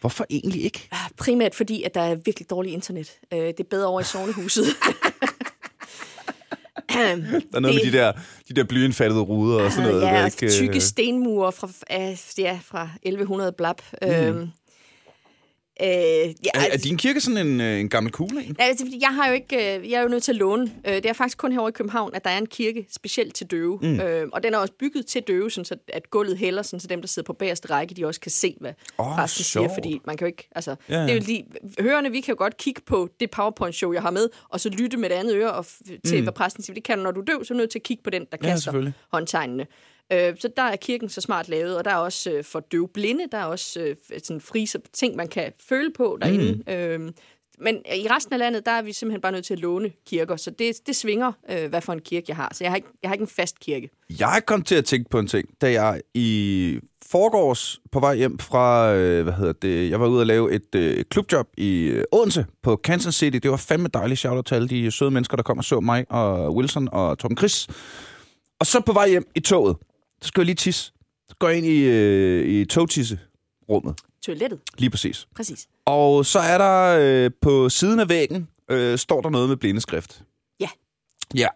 [0.00, 0.88] Hvorfor egentlig ikke?
[0.92, 3.18] Ah, Primært fordi, at der er virkelig dårligt internet.
[3.32, 4.64] Øh, det er bedre over i sovnehuset.
[6.92, 8.12] Der er noget det, med de der,
[8.48, 10.02] de der blyindfattede ruder og sådan noget.
[10.02, 11.68] Ja, der ikke, øh, tykke stenmure fra,
[12.38, 13.76] ja, fra 1100 blab.
[14.02, 14.08] Mm.
[14.08, 14.48] Øhm,
[15.82, 18.56] øh, ja, Er, er din kirke sådan en, øh, en gammel kugle en?
[18.58, 20.72] Ja, altså, jeg har jo ikke, øh, jeg er jo nødt til at låne.
[20.86, 23.46] Øh, Det er faktisk kun herovre i København, at der er en kirke specielt til
[23.46, 23.78] døve.
[23.82, 24.00] Mm.
[24.00, 26.86] Øh, og den er også bygget til døve, sådan så at gulvet hælder, sådan så
[26.86, 29.68] dem, der sidder på bagerste række, de også kan se, hvad Åh, oh, præsten siger.
[29.74, 31.44] Fordi man kan jo ikke, altså, Ja, det er jo lige,
[31.80, 34.96] hørende, vi kan jo godt kigge på det PowerPoint-show, jeg har med, og så lytte
[34.96, 35.66] med det andet øre og
[36.06, 36.22] til, mm.
[36.22, 36.74] hvad præsten siger.
[36.74, 38.10] Det kan du, når du er døv, så er du nødt til at kigge på
[38.10, 39.66] den, der Ja, kaster håndtegnene.
[40.12, 42.88] Øh, så der er kirken så smart lavet, og der er også øh, for døve
[42.88, 46.62] blinde, der er også øh, sådan frie ting, man kan føle på derinde.
[46.66, 46.72] Mm.
[46.72, 47.12] Øh,
[47.62, 50.36] men i resten af landet, der er vi simpelthen bare nødt til at låne kirker,
[50.36, 52.48] så det, det svinger, øh, hvad for en kirke jeg har.
[52.52, 53.90] Så jeg har, ikke, jeg har ikke en fast kirke.
[54.20, 56.80] Jeg kom til at tænke på en ting, da jeg i
[57.10, 60.74] forgårs på vej hjem fra, øh, hvad hedder det, jeg var ude og lave et
[60.74, 63.38] øh, klubjob i øh, Odense på Kansas City.
[63.42, 66.04] Det var fandme dejligt shout til alle de søde mennesker, der kom og så mig
[66.10, 67.68] og Wilson og Torben Chris.
[68.60, 69.76] Og så på vej hjem i toget,
[70.22, 70.92] så skal jeg lige tisse.
[71.28, 75.28] Så går jeg ind i, øh, i togtisserummet, Toilettet, lige præcis.
[75.36, 75.68] præcis.
[75.86, 80.22] Og så er der øh, på siden af væggen, øh, står der noget med blindeskrift.
[80.60, 80.68] Ja.
[81.34, 81.48] Ja.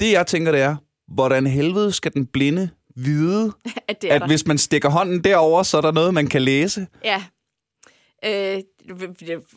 [0.00, 0.76] Det jeg tænker, det er,
[1.08, 3.52] hvordan helvede skal den blinde vide,
[3.88, 4.26] At det at der.
[4.26, 6.86] hvis man stikker hånden derover, så er der noget, man kan læse?
[7.04, 7.24] Ja.
[8.26, 8.62] Øh,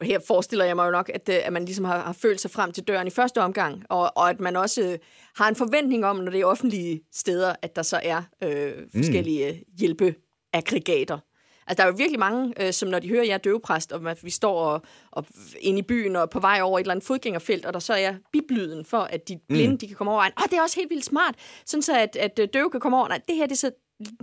[0.01, 2.51] her forestiller jeg mig jo nok, at, øh, at man ligesom har, har følt sig
[2.51, 4.97] frem til døren i første omgang, og, og at man også øh,
[5.36, 9.51] har en forventning om, når det er offentlige steder, at der så er øh, forskellige
[9.51, 9.78] mm.
[9.80, 11.20] hjælpeaggregater.
[11.67, 13.91] Altså, der er jo virkelig mange, øh, som når de hører, at jeg er døvepræst,
[13.91, 15.26] og at vi står og, og
[15.59, 18.13] inde i byen og på vej over et eller andet fodgængerfelt, og der så er
[18.32, 19.78] biblyden for, at de blinde mm.
[19.78, 20.22] de kan komme over.
[20.24, 23.07] Åh, det er også helt vildt smart, sådan så at, at døve kan komme over.
[23.07, 23.72] Nej, det her det er så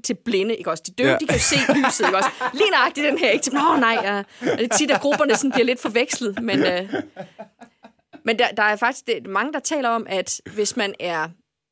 [0.04, 0.82] til blinde, ikke også?
[0.86, 1.16] De døve, Ja.
[1.20, 2.28] de kan jo se lyset, ikke også?
[2.52, 3.50] Lige nøjagtigt den her, ikke?
[3.54, 4.18] Nå, nej, ja.
[4.52, 6.58] Og det er tit, at grupperne sådan bliver lidt forvekslet, men...
[6.66, 6.94] Øh,
[8.24, 11.28] men der, der er faktisk det, mange, der taler om, at hvis man er,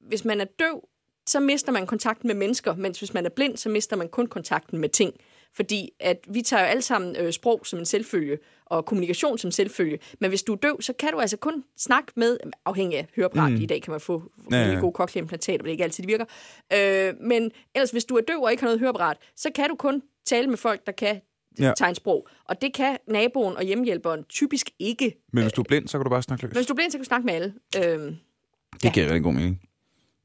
[0.08, 0.80] hvis man er døv,
[1.28, 4.26] så mister man kontakten med mennesker, mens hvis man er blind, så mister man kun
[4.26, 5.12] kontakten med ting.
[5.56, 9.50] Fordi at vi tager jo alle sammen øh, sprog som en selvfølge, og kommunikation som
[9.50, 9.98] selvfølge.
[10.20, 13.52] Men hvis du er døv, så kan du altså kun snakke med, afhængig af høreapparat,
[13.52, 13.60] mm.
[13.60, 14.72] i dag kan man få Ja, ja, ja.
[14.72, 14.80] ja.
[14.80, 16.24] gode cochleaimplantater, men det ikke altid, de virker.
[16.72, 19.74] Øh, men ellers, hvis du er døv og ikke har noget høreapparat, så kan du
[19.74, 21.20] kun tale med folk, der kan
[21.58, 21.64] Ja.
[21.66, 21.72] ja.
[21.76, 22.28] tegnsprog.
[22.44, 25.14] Og det kan naboen og hjemmehjælperen typisk ikke.
[25.32, 26.50] Men hvis du er blind, så kan du bare snakke løs.
[26.50, 27.54] Men hvis du er blind, så kan du snakke med alle.
[27.76, 28.12] Øh,
[28.82, 29.60] Det giver rigtig god mening.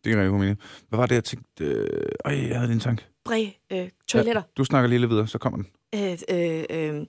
[0.04, 0.60] Det rigtig god mening.
[0.90, 1.64] Hvad var det, jeg tænkte?
[1.64, 3.06] Øh, øj, jeg havde en tanke.
[3.26, 4.42] bred øh, toiletter.
[4.58, 5.68] Du snakker lige lidt videre, så kommer den.
[5.96, 7.06] Øh, øh, øh,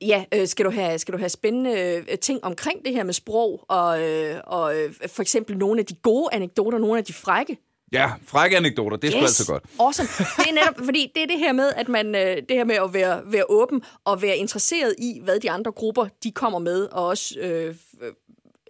[0.00, 3.12] ja, øh, skal, du have, skal du have spændende øh, ting omkring det her med
[3.12, 7.12] sprog, og, øh, og øh, for eksempel nogle af de gode anekdoter, nogle af de
[7.12, 7.58] frække?
[7.92, 9.64] Ja, frække anekdoter, det er sgu altid godt.
[9.80, 10.08] Awesome.
[10.36, 12.74] Det er netop, fordi det er det her med, at man, øh, det her med
[12.74, 16.82] at være, være åben og være interesseret i, hvad de andre grupper, de kommer med,
[16.84, 17.74] og også øh,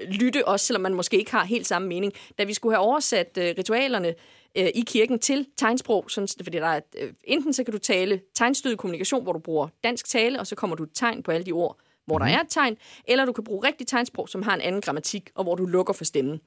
[0.06, 2.12] lytte, også selvom man måske ikke har helt samme mening.
[2.38, 4.14] Da vi skulle have oversat øh, ritualerne
[4.56, 8.20] øh, i kirken til tegnsprog, sådan, fordi der er, øh, enten så kan du tale
[8.34, 11.46] tegnstødet kommunikation, hvor du bruger dansk tale, og så kommer du et tegn på alle
[11.46, 12.28] de ord, hvor mm-hmm.
[12.28, 15.30] der er et tegn, eller du kan bruge rigtig tegnsprog, som har en anden grammatik,
[15.34, 16.40] og hvor du lukker for stemmen.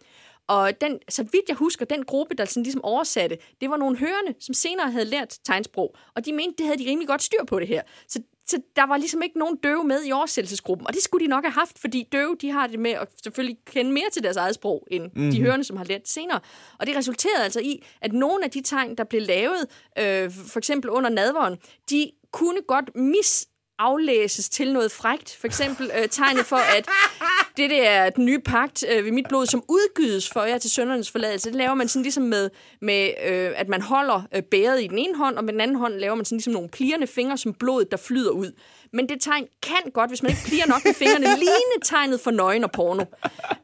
[0.48, 3.98] Og den, så vidt jeg husker, den gruppe, der sådan ligesom oversatte, det var nogle
[3.98, 7.44] hørende, som senere havde lært tegnsprog, og de mente, det havde de rimelig godt styr
[7.48, 7.82] på det her.
[8.08, 8.22] Så,
[8.52, 11.44] så der var ligesom ikke nogen døve med i oversættelsesgruppen, og det skulle de nok
[11.44, 14.56] have haft, fordi døve, de har det med at selvfølgelig kende mere til deres eget
[14.56, 15.32] sprog, end mm-hmm.
[15.32, 16.40] de hørende, som har lært senere.
[16.80, 19.66] Og det resulterede altså i, at nogle af de tegn, der blev lavet,
[20.00, 21.58] øh, for eksempel under nadveren,
[21.90, 23.48] de kunne godt mis
[23.82, 25.38] aflæses til noget frægt.
[25.40, 26.90] For eksempel øh, tegnet for, at
[27.58, 30.72] det der er den nye pagt øh, ved mit blod, som udgydes for jer til
[30.72, 31.50] søndernes forladelse.
[31.50, 32.50] Det laver man sådan ligesom med,
[32.82, 35.78] med øh, at man holder øh, bæret i den ene hånd, og med den anden
[35.78, 38.52] hånd laver man sådan ligesom nogle plirrende fingre, som blodet, der flyder ud.
[38.94, 42.32] Men det tegn kan godt, hvis man ikke plier nok med fingrene, ligne tegnet for
[42.32, 43.04] nøgen og porno.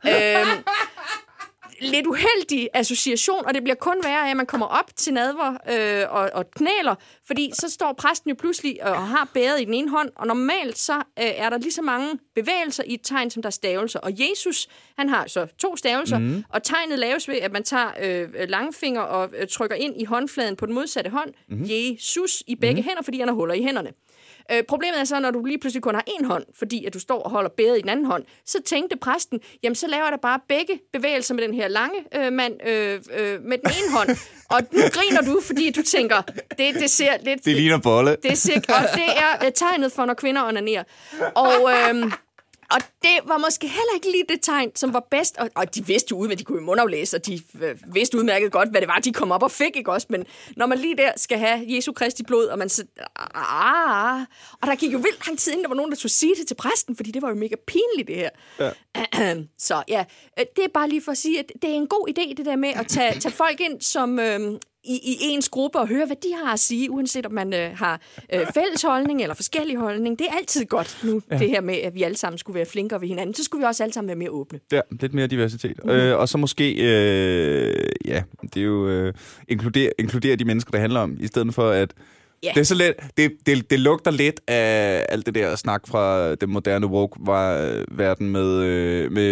[0.08, 0.48] Øh,
[1.82, 5.58] lidt uheldig association, og det bliver kun værre af, at man kommer op til nadver
[5.70, 6.96] øh, og, og knæler,
[7.28, 10.78] fordi så står præsten jo pludselig og har bæret i den ene hånd, og normalt
[10.78, 14.00] så øh, er der lige så mange bevægelser i et tegn, som der er stavelser.
[14.00, 14.68] Og Jesus,
[14.98, 16.44] han har så to stavelser, mm.
[16.50, 20.56] og tegnet laves ved, at man tager øh, langfinger og øh, trykker ind i håndfladen
[20.56, 21.66] på den modsatte hånd, mm.
[21.70, 22.88] Jesus i begge mm.
[22.88, 23.92] hænder, fordi han har huller i hænderne.
[24.52, 27.00] Øh, problemet er så, når du lige pludselig kun har en hånd, fordi at du
[27.00, 30.16] står og holder bæret i den anden hånd, så tænkte præsten, jamen så laver da
[30.22, 34.10] bare begge bevægelser med den her lange øh, mand øh, øh, med den ene hånd.
[34.50, 36.22] Og nu griner du, fordi du tænker,
[36.58, 37.46] det, det ser lidt...
[37.46, 38.18] Det ligner bolle.
[38.24, 40.84] Det er sikkert, og det er øh, tegnet for, når kvinder onanerer.
[41.36, 42.12] Og, øhm,
[42.72, 45.38] Og det var måske heller ikke lige det tegn, som var bedst.
[45.38, 48.52] Og, og de vidste jo udmærket, de kunne jo mundaflæse, og de øh, vidste udmærket
[48.52, 50.08] godt, hvad det var, de kom op og fik, ikke også?
[50.10, 52.84] Men når man lige der skal have Jesu Kristi blod, og man så...
[53.36, 54.22] Ah,
[54.62, 56.48] og der gik jo vildt lang tid, inden der var nogen, der skulle sige det
[56.48, 58.30] til præsten, fordi det var jo mega pinligt, det her.
[58.60, 59.36] Ja.
[59.68, 60.06] Så ja,
[60.40, 62.46] øh, det er bare lige for at sige, at det er en god idé, det
[62.46, 64.20] der med at tage, tage folk ind, som...
[64.20, 64.40] Øh,
[64.88, 67.70] i, i ens gruppe og høre, hvad de har at sige, uanset om man øh,
[67.76, 68.02] har
[68.34, 70.20] øh, fælles holdning eller forskellig holdning.
[70.20, 71.38] Det er altid godt nu, ja.
[71.38, 73.36] det her med, at vi alle sammen skulle være flinkere ved hinanden.
[73.36, 74.60] Så skulle vi også alle sammen være mere åbne.
[74.72, 75.80] Ja, lidt mere diversitet.
[75.84, 75.90] Mm.
[75.90, 79.14] Øh, og så måske, øh, ja, det er jo øh,
[79.48, 81.94] inkludere, inkludere de mennesker, det handler om, i stedet for at
[82.46, 82.54] Yeah.
[82.56, 86.36] Det er så let, det, det, det lugter lidt af alt det der snak fra
[86.36, 89.24] den moderne woke-verden med, øh, med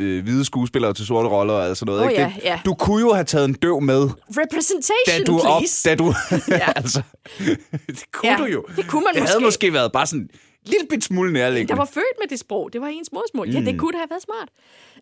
[0.00, 2.04] øh, hvide skuespillere til sorte roller og sådan noget.
[2.04, 2.22] Oh, ikke?
[2.22, 2.58] Yeah, yeah.
[2.64, 4.08] Du kunne jo have taget en døv med.
[4.30, 5.90] Representation, da du please.
[5.90, 6.14] Op, da du,
[6.76, 7.02] altså,
[7.86, 8.64] det kunne Ja, du jo.
[8.76, 9.44] det kunne man det havde måske.
[9.44, 10.28] måske været bare sådan
[10.66, 11.68] lille bit smule nærliggende.
[11.72, 12.72] Der var født med det sprog.
[12.72, 13.50] Det var ens modersmål.
[13.50, 14.48] Ja, det kunne da have været smart.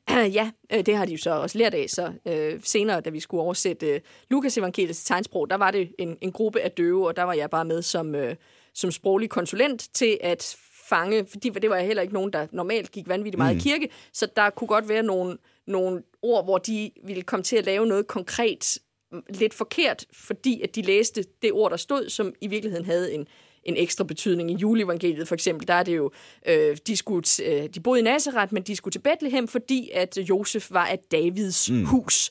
[0.39, 1.91] ja, øh, det har de jo så også lært af.
[1.91, 4.01] Så øh, senere, da vi skulle oversætte øh,
[4.31, 7.51] Lukas evangeliets tegnsprog, der var det en, en gruppe af døve, og der var jeg
[7.51, 8.37] bare med som, øh,
[8.75, 10.57] som sproglig konsulent til at
[10.89, 13.59] fange, fordi det var heller ikke nogen, der normalt gik vanvittigt meget mm.
[13.59, 17.57] i kirke, så der kunne godt være nogle, nogle ord, hvor de ville komme til
[17.57, 18.79] at lave noget konkret
[19.13, 23.15] mm, lidt forkert, fordi at de læste det ord, der stod, som i virkeligheden havde
[23.15, 23.27] en,
[23.67, 24.51] en ekstra betydning.
[24.51, 26.11] I juleevangeliet for eksempel, der er det jo,
[26.49, 29.91] øh, de, skulle t- øh, de boede i Nazareth, men de skulle til Bethlehem, fordi
[29.95, 31.85] at Josef var af Davids mm.
[31.85, 32.31] hus.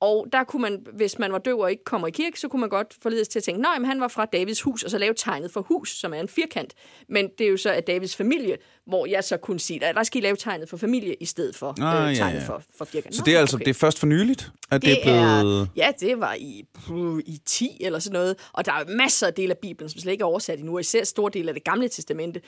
[0.00, 2.60] Og der kunne man, hvis man var døv og ikke kommer i kirke, så kunne
[2.60, 4.98] man godt forledes til at tænke, nej, men han var fra Davids hus, og så
[4.98, 6.74] lave tegnet for hus, som er en firkant.
[7.08, 10.22] Men det er jo så af Davids familie, hvor jeg så kunne sige, der skal
[10.22, 12.46] I lave tegnet for familie, i stedet for Ah, øh, ja, tegnet ja.
[12.46, 13.14] for, for firkant.
[13.14, 13.64] Så det er altså okay.
[13.64, 15.02] det er først for nyligt, at det, Det er
[15.42, 15.60] blevet...
[15.62, 18.48] er, ja, det var i, puh, i 10 eller sådan noget.
[18.52, 20.74] Og der er jo masser af dele af Bibelen, som slet ikke er oversat endnu,
[20.74, 22.40] og især stor del af det gamle testamente.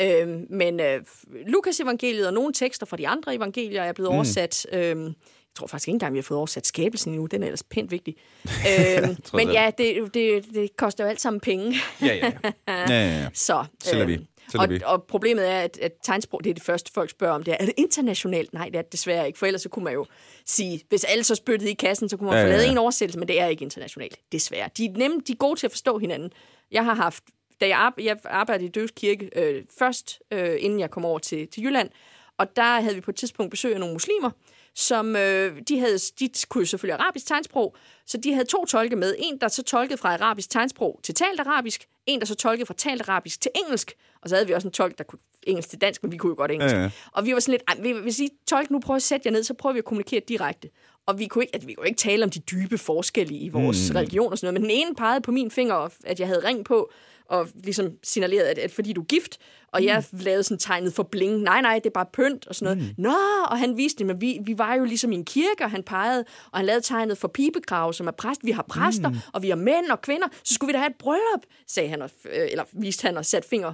[0.00, 1.00] Øhm, men øh,
[1.46, 4.14] Lukas evangeliet og nogle tekster fra de andre evangelier er blevet mm.
[4.14, 4.66] oversat.
[4.72, 5.14] Øhm,
[5.54, 7.26] jeg tror faktisk ikke engang, vi har fået oversat skabelsen endnu.
[7.26, 8.16] Den er ellers pænt vigtig.
[8.48, 11.74] øhm, men ja, det, det, det koster jo alt sammen penge.
[12.02, 12.52] Ja, ja, ja.
[12.68, 13.28] ja, ja, ja.
[13.34, 14.12] Så, lader vi.
[14.54, 17.42] Lader og, og problemet er, at, at tegnsprog, det er det første, folk spørger om.
[17.42, 18.52] Det er, er det internationalt?
[18.52, 19.38] Nej, det er det desværre ikke.
[19.38, 20.06] For ellers så kunne man jo
[20.46, 22.66] sige, hvis alle så spyttede i kassen, så kunne man Ja, ja, få ja, lavet
[22.66, 22.70] ja.
[22.72, 24.18] en oversættelse, men det er ikke internationalt.
[24.32, 24.68] Desværre.
[24.76, 26.30] De er, nemme, de er gode til at forstå hinanden.
[26.70, 27.24] Jeg har haft,
[27.60, 31.18] da jeg, ar- jeg arbejdede i Døves Kirke øh, først, øh, inden jeg kom over
[31.18, 31.90] til, til Jylland,
[32.38, 34.30] og der havde vi på et tidspunkt besøg af nogle muslimer,
[34.74, 38.96] som øh, de, havde, de kunne jo selvfølgelig arabisk tegnsprog, så de havde to tolke
[38.96, 39.14] med.
[39.18, 42.74] En, der så tolkede fra arabisk tegnsprog til talt arabisk, en, der så tolkede fra
[42.74, 45.80] talt arabisk til engelsk, og så havde vi også en tolk, der kunne engelsk til
[45.80, 46.74] dansk, men vi kunne jo godt engelsk.
[46.76, 46.90] Ja, ja.
[47.12, 49.32] Og vi var sådan lidt, "Ej, vil- hvis I tolk nu prøver at sætte jer
[49.32, 50.68] ned, så prøver vi at kommunikere direkte.
[51.06, 53.90] Og vi kunne ikke, at vi kunne ikke tale om de dybe forskelle i vores
[53.90, 53.96] mm.
[53.96, 56.64] religion og sådan noget, men den ene pegede på min finger, at jeg havde ring
[56.64, 56.90] på,
[57.28, 59.38] og ligesom signalerede, at, at fordi du er gift,
[59.72, 61.42] og jeg lavede sådan tegnet for bling.
[61.42, 62.94] Nej, nej, det er bare pynt og sådan noget.
[62.98, 63.02] Mm.
[63.02, 63.16] Nå,
[63.50, 65.82] og han viste det, men vi, vi var jo ligesom i en kirke, og han
[65.82, 68.40] pegede, og han lavede tegnet for pibegrav, som er præst.
[68.44, 69.16] Vi har præster, mm.
[69.32, 72.02] og vi har mænd og kvinder, så skulle vi da have et bryllup, sagde han,
[72.02, 73.72] og, øh, eller viste han og satte finger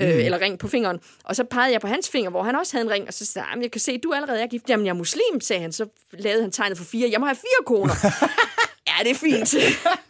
[0.00, 0.20] øh, mm.
[0.20, 0.98] eller ring på fingeren.
[1.24, 3.26] Og så pegede jeg på hans finger, hvor han også havde en ring, og så
[3.26, 4.70] sagde jeg, jeg kan se, du allerede er gift.
[4.70, 5.72] Jamen, jeg er muslim, sagde han.
[5.72, 7.08] Så lavede han tegnet for fire.
[7.12, 7.94] Jeg må have fire koner.
[8.98, 9.54] ja, det er fint.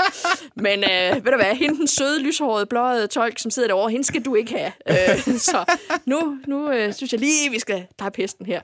[0.66, 4.04] Men øh, ved du hvad, hende den søde, lyshårede, blåede tolk, som sidder derovre, hende
[4.04, 4.72] skal du ikke have.
[4.90, 5.76] Øh, så
[6.06, 8.60] nu, nu øh, synes jeg lige, vi skal tage pesten her.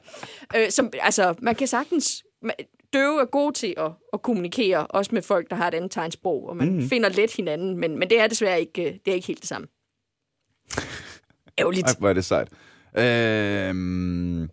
[0.56, 2.24] Øh, som, altså, man kan sagtens...
[2.44, 5.90] ma- Døve er gode til at, at kommunikere, også med folk, der har et andet
[5.90, 6.88] tegnsprog, og man mm.
[6.88, 9.48] finder let hinanden, men, men det er desværre ikke, øh, det er ikke helt det
[9.48, 9.66] samme.
[11.58, 11.86] Ærgerligt.
[11.86, 12.48] Ej, hvor er det sejt.
[12.98, 14.50] Øhm,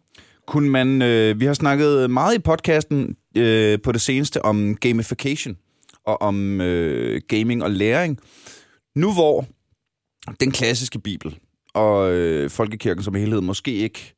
[0.48, 1.02] kunne man...
[1.02, 5.58] Øh, vi har snakket meget i podcasten øh, på det seneste om gamification
[6.06, 8.20] og om øh, gaming og læring.
[8.96, 9.46] Nu hvor
[10.40, 11.38] den klassiske bibel
[11.74, 14.14] og øh, folkekirken som helhed måske ikke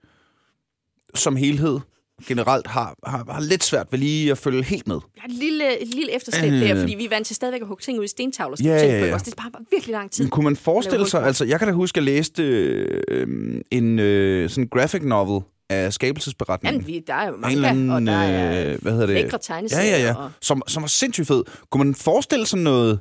[1.15, 1.79] som helhed
[2.25, 4.99] generelt har, har, har lidt svært ved lige at følge helt med.
[5.15, 6.61] Jeg har et lille, et lille efterslæb Øh.
[6.61, 8.57] der, fordi vi er vant til stadigvæk at hugge ting ud i stentavler.
[8.63, 9.17] Ja, ja, ja.
[9.17, 10.23] Det er bare virkelig lang tid.
[10.23, 13.99] Men kunne man forestille sig, altså jeg kan da huske, at jeg læste øh, en
[13.99, 16.81] øh, sådan graphic novel af skabelsesberetningen.
[16.81, 19.15] Jamen, vi, der er jo manga, anden, og der er øh, hvad hedder det?
[19.15, 19.97] lækre Ja, tegneserier.
[19.97, 20.15] ja, ja.
[20.15, 21.43] Og, Som, som var sindssygt fed.
[21.69, 22.99] Kunne man forestille sig noget...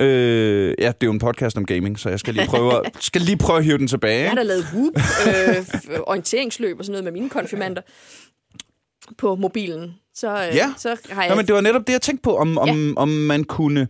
[0.00, 2.92] Øh, ja, det er jo en podcast om gaming, så jeg skal lige prøve, at-
[3.10, 4.20] skal lige prøve at hive den tilbage.
[4.20, 4.92] jeg har da lavet whoop,
[5.28, 7.82] øh, orienteringsløb og sådan noget med mine konfirmander
[9.18, 9.94] på mobilen.
[10.14, 10.74] Så, øh, Ja.
[10.76, 11.30] så har jeg...
[11.30, 13.80] Nå, men det var netop det, jeg tænkte på, om, om, om man kunne...
[13.80, 13.88] Og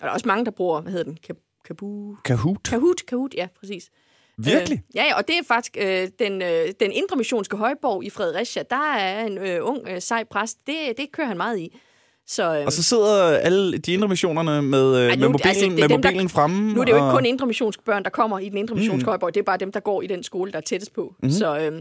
[0.00, 1.18] der er også mange, der bruger, hvad hedder den?
[1.30, 2.14] Ka- Kabu...
[2.24, 2.62] Kahoot?
[2.64, 3.90] Kahoot, Kahoot, ja, præcis.
[4.38, 4.78] Virkelig?
[4.90, 8.10] Øh, ja, ja, og det er faktisk øh, den, øh, den indre missionske højborg i
[8.10, 8.62] Fredericia.
[8.70, 10.58] Der er en øh, ung, øh, sej præst.
[10.66, 11.78] Det, det kører han meget i.
[12.26, 15.64] Så, øhm, Og så sidder alle de indre missionerne med, Ej, nu- med mobilen, altså,
[15.64, 16.74] det med dem, der- mobilen fremme.
[16.74, 19.34] Nu er det jo ikke og- kun indre missionsbørn, der kommer i den indre missionshøjborg.
[19.34, 21.02] Det er bare dem, der går i den skole, der er tættest på.
[21.22, 21.30] Mm-hmm.
[21.30, 21.76] Så øhm,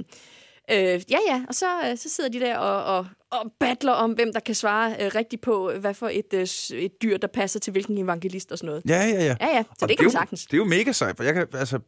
[0.72, 0.78] øh,
[1.12, 1.42] ja, ja.
[1.48, 4.56] Og så, øh, så sidder de der og, og, og battler om, hvem der kan
[4.56, 6.48] svare øh, rigtigt på, hvad for et, øh,
[6.80, 8.82] et dyr, der passer til hvilken evangelist og sådan noget.
[8.90, 9.36] Ja, ja, ja.
[9.42, 9.64] Ja, ja.
[9.64, 10.46] Så Og det kan er man jo- sagtens.
[10.46, 11.80] Det er jo mega sejt, for jeg kan, altså,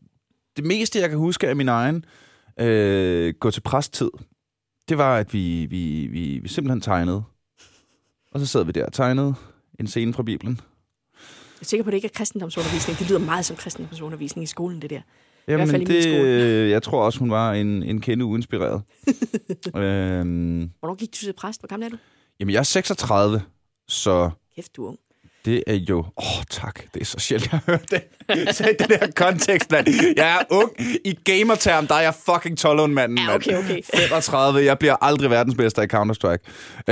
[0.58, 2.06] det meste, jeg kan huske af min egen
[2.60, 4.10] øh, gå til præsttid,
[4.89, 7.24] det var, at vi, vi, vi, vi simpelthen tegnede.
[8.32, 9.36] Og så sad vi der og tegnede
[9.80, 10.56] en scene fra Bibelen.
[10.56, 13.00] Jeg er sikker på, at det ikke er kristendomsundervisning.
[13.00, 15.02] Det lyder meget som kristendomsundervisning i skolen, det der.
[15.47, 16.43] Jamen, hvert fald i min det, skole.
[16.43, 18.82] øh, jeg tror også, hun var en, en kende uinspireret.
[19.76, 21.62] øhm, Hvornår gik du til præst?
[21.62, 21.97] Hvor gammel er du?
[22.39, 23.41] jamen, jeg er 36,
[23.88, 25.00] så Kæft, du er ung.
[25.45, 25.97] Det er jo...
[25.99, 26.93] Åh, oh, tak.
[26.93, 28.01] Det er så sjældent, jeg hørt det.
[28.37, 29.87] I den der kontekst, mand.
[30.17, 30.71] Jeg er ung.
[31.05, 33.81] I gamerterm, der er jeg fucking 12 manden, Ja, okay, okay.
[33.93, 34.65] 35.
[34.65, 36.43] Jeg bliver aldrig verdensmester i Counter-Strike.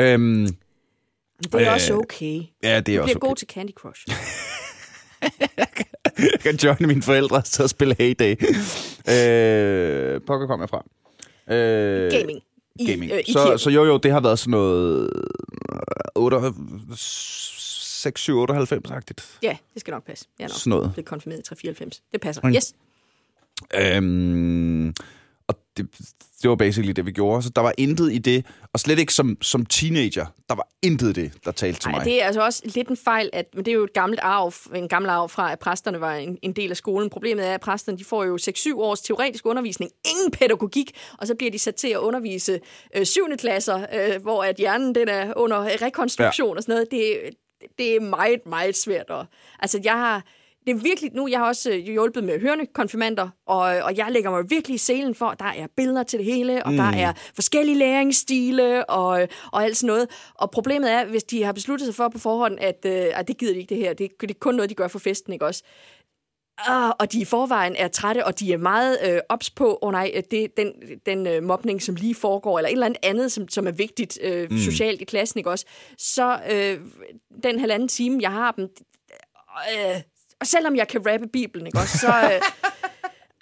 [0.01, 0.47] Øhm,
[1.43, 2.41] det er Øh, også okay.
[2.63, 3.37] ja, det er Du også bliver god okay.
[3.39, 4.05] til Candy Crush.
[6.17, 8.31] Jeg kan joine mine forældre til at spille Heyday.
[9.09, 10.83] øh, pokker kom jeg fra.
[11.55, 12.39] Øh, Gaming.
[12.79, 13.11] I, gaming.
[13.11, 15.09] Øh, så, så jo, jo, det har været sådan noget...
[16.95, 17.57] 6,
[18.17, 19.37] 7, 98-agtigt.
[19.43, 20.25] Ja, det skal nok passe.
[20.39, 20.93] Jeg er nok Sådan noget.
[20.93, 22.01] blevet konfirmeret i 394.
[22.11, 22.41] Det passer.
[22.43, 22.53] Mm.
[22.53, 22.73] Yes.
[23.75, 24.93] Øhm,
[25.47, 25.87] og det,
[26.41, 27.43] det var basically det, vi gjorde.
[27.43, 28.45] Så der var intet i det.
[28.73, 30.25] Og slet ikke som, som teenager.
[30.49, 32.05] Der var intet i det, der talte til Ej, mig.
[32.05, 34.53] det er altså også lidt en fejl, at, men det er jo et gammelt arv,
[34.75, 37.09] en gammel arv fra, at præsterne var en, en del af skolen.
[37.09, 41.35] Problemet er, at præsterne de får jo 6-7 års teoretisk undervisning, ingen pædagogik, og så
[41.35, 42.59] bliver de sat til at undervise
[42.95, 43.27] øh, 7.
[43.37, 46.55] klasser, øh, hvor at hjernen den er under rekonstruktion ja.
[46.55, 46.91] og sådan noget.
[46.91, 47.19] Det,
[47.78, 49.10] det er meget, meget svært.
[49.10, 49.26] Og,
[49.60, 50.24] altså, jeg har,
[50.68, 54.12] det er virkelig nu, jeg har også øh, hjulpet med hørende konfirmander, og, og jeg
[54.12, 56.78] lægger mig virkelig i selen for, at der er billeder til det hele, og mm.
[56.78, 60.08] der er forskellige læringsstile og, og alt sådan noget.
[60.34, 63.38] Og problemet er, hvis de har besluttet sig for på forhånd, at, øh, at det
[63.38, 65.45] gider de ikke det her, det, det er kun noget, de gør for festen, ikke
[65.45, 65.64] også?
[66.66, 69.88] Ah, og de i forvejen er trætte, og de er meget øh, ops på, åh
[69.88, 70.72] oh, nej, øh, det, den,
[71.05, 74.20] den øh, mobning, som lige foregår, eller et eller andet andet, som, som er vigtigt
[74.22, 74.58] øh, mm.
[74.58, 75.66] socialt i klassen, ikke også?
[75.97, 76.78] Så øh,
[77.43, 78.70] den halvanden time, jeg har dem,
[79.72, 80.01] øh,
[80.39, 82.08] og selvom jeg kan rappe Bibelen, ikke også, så...
[82.08, 82.41] Øh,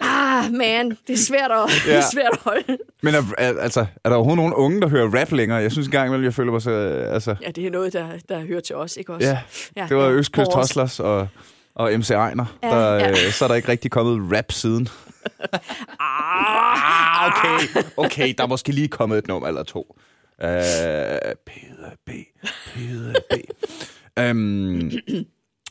[0.00, 1.90] ah, man, det er svært at, ja.
[1.90, 2.78] det er svært at holde.
[3.02, 5.58] Men er, er, altså, er der overhovedet nogen unge, der hører rap længere?
[5.58, 6.70] Jeg synes en gang imellem, jeg føler mig så...
[7.12, 9.36] Altså, Ja, det er noget, der, der hører til os, ikke også?
[9.76, 10.10] ja, det var ja.
[10.10, 11.28] Østkyst Hoslers og,
[11.76, 12.58] og MC Ejner.
[12.62, 13.10] Ja, der, ja.
[13.10, 14.88] øh, så er der ikke rigtig kommet rap siden.
[16.00, 17.82] ah, okay.
[17.96, 19.96] Okay, der er måske lige kommet et nummer eller to.
[20.42, 20.48] Uh,
[21.46, 22.10] PDB,
[22.66, 23.32] PDB.
[24.20, 24.90] um,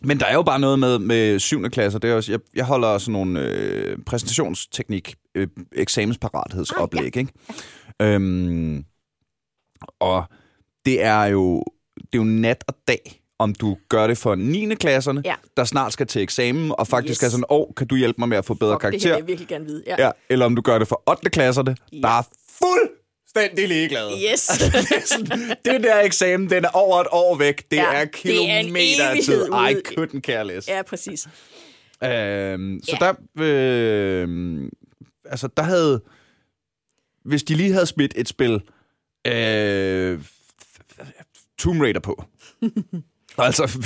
[0.02, 1.70] men der er jo bare noget med, med 7.
[1.70, 2.00] klasser.
[2.00, 7.28] Det er også, jeg, jeg holder sådan nogle øh, præsentationsteknik, øh, eksamensparathedsoplæg, ikke?
[8.02, 8.86] Øhm,
[10.00, 10.24] og
[10.86, 11.64] det er jo
[11.96, 14.76] det er jo nat og dag, om du gør det for 9.
[14.76, 15.36] klasserne, Ja.
[15.58, 17.28] der snart skal til eksamen, og faktisk Yes.
[17.28, 19.18] er sådan, åh, kan du hjælpe mig med at få bedre Fuck, det her karakter?
[19.18, 19.84] jeg virkelig gerne vide.
[19.88, 19.96] Ja.
[20.06, 21.30] Ja, eller om du gør det for 8.
[21.30, 21.98] klasserne, Ja.
[21.98, 22.24] der er
[22.62, 24.12] fuldstændig ligeglade.
[24.34, 24.48] Yes.
[24.48, 27.72] det, er sådan, det der eksamen, den er over et år væk.
[27.72, 29.46] Det Ja, er er kilometer af tid.
[29.46, 30.68] I couldn't care less.
[30.68, 31.28] ja, præcis.
[32.04, 33.06] Øhm, så Ja.
[33.06, 33.14] der...
[33.44, 34.70] Øh,
[35.26, 36.02] altså, der havde...
[37.26, 38.62] Hvis de lige havde smidt et spil...
[39.28, 40.20] Øh,
[41.60, 42.24] Tomb Raider på.
[43.38, 43.80] altså,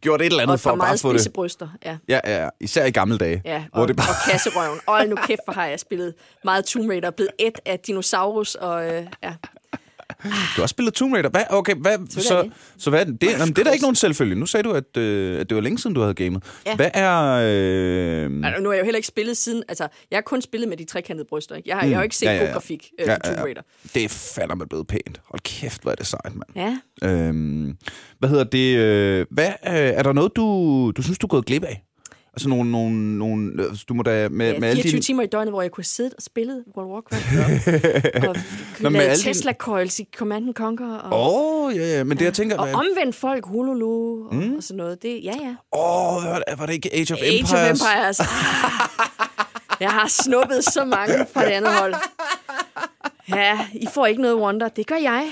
[0.00, 1.32] gjort et eller andet Og for for at bare meget få det...
[1.32, 1.68] bryster.
[1.84, 1.96] Ja.
[2.08, 3.42] Ja, ja, især i gamle dage.
[3.44, 4.08] Ja, hvor og, det bare...
[4.08, 4.80] og kasserøven.
[4.86, 8.84] Og nu kæft, hvor har jeg spillet meget Tomb Raider, blevet et af dinosaurus, og
[8.94, 9.34] øh, ja.
[10.22, 11.28] Du har også spillet Tomb Raider.
[11.28, 11.42] Hvad?
[11.50, 11.98] Okay, hvad?
[12.10, 12.52] Så, det.
[12.78, 13.20] så hvad er det?
[13.20, 14.34] Det, jamen, det er da ikke nogen selvfølge.
[14.34, 16.42] Nu sagde du, at, øh, at det var længe siden, du havde gamet.
[16.66, 16.76] Ja.
[16.76, 17.22] Hvad er...
[17.32, 20.68] Øh, Altså, nu har jeg jo heller ikke spillet siden, altså, jeg har kun spillet
[20.68, 21.68] med de trekantede bryster, ikke?
[21.68, 21.90] Jeg har, mm.
[21.90, 23.44] jeg har jo ikke set Ja, ja, ja, god grafik øh, Ja, ja, ja, Tomb.
[23.44, 23.62] Raider.
[23.94, 25.20] det er fandme blevet pænt.
[25.30, 26.78] Hold kæft, hvor er det sejt, mand.
[27.02, 27.08] Ja.
[27.08, 27.76] Øhm,
[28.18, 28.76] hvad hedder det?
[28.78, 31.82] Øh, hvad, øh, er der noget, du, du synes, du er gået glip af?
[32.36, 35.02] Altså nogle, nogle, nogle øh, du må da med, Ja, med alle 24 dine...
[35.02, 37.24] timer i døgnet, hvor jeg kunne have siddet og spillet World of Warcraft.
[38.28, 38.36] og, og
[38.80, 40.94] Nå, med Tesla Coils i Command Conquer.
[40.94, 42.58] Og, Åh, oh, ja, ja, men det jeg tænker...
[42.58, 44.56] og Åh, omvendt folk, Hululu og, mm.
[44.56, 45.02] og sådan noget.
[45.02, 45.54] Det, ja, ja.
[45.72, 47.80] oh, var, det, var det ikke Age of Age Empires?
[47.80, 48.20] of Empires.
[49.80, 51.94] Jeg har snuppet så mange fra det andet hold.
[53.28, 54.68] Ja, I får ikke noget Wonder.
[54.68, 55.26] Det gør jeg.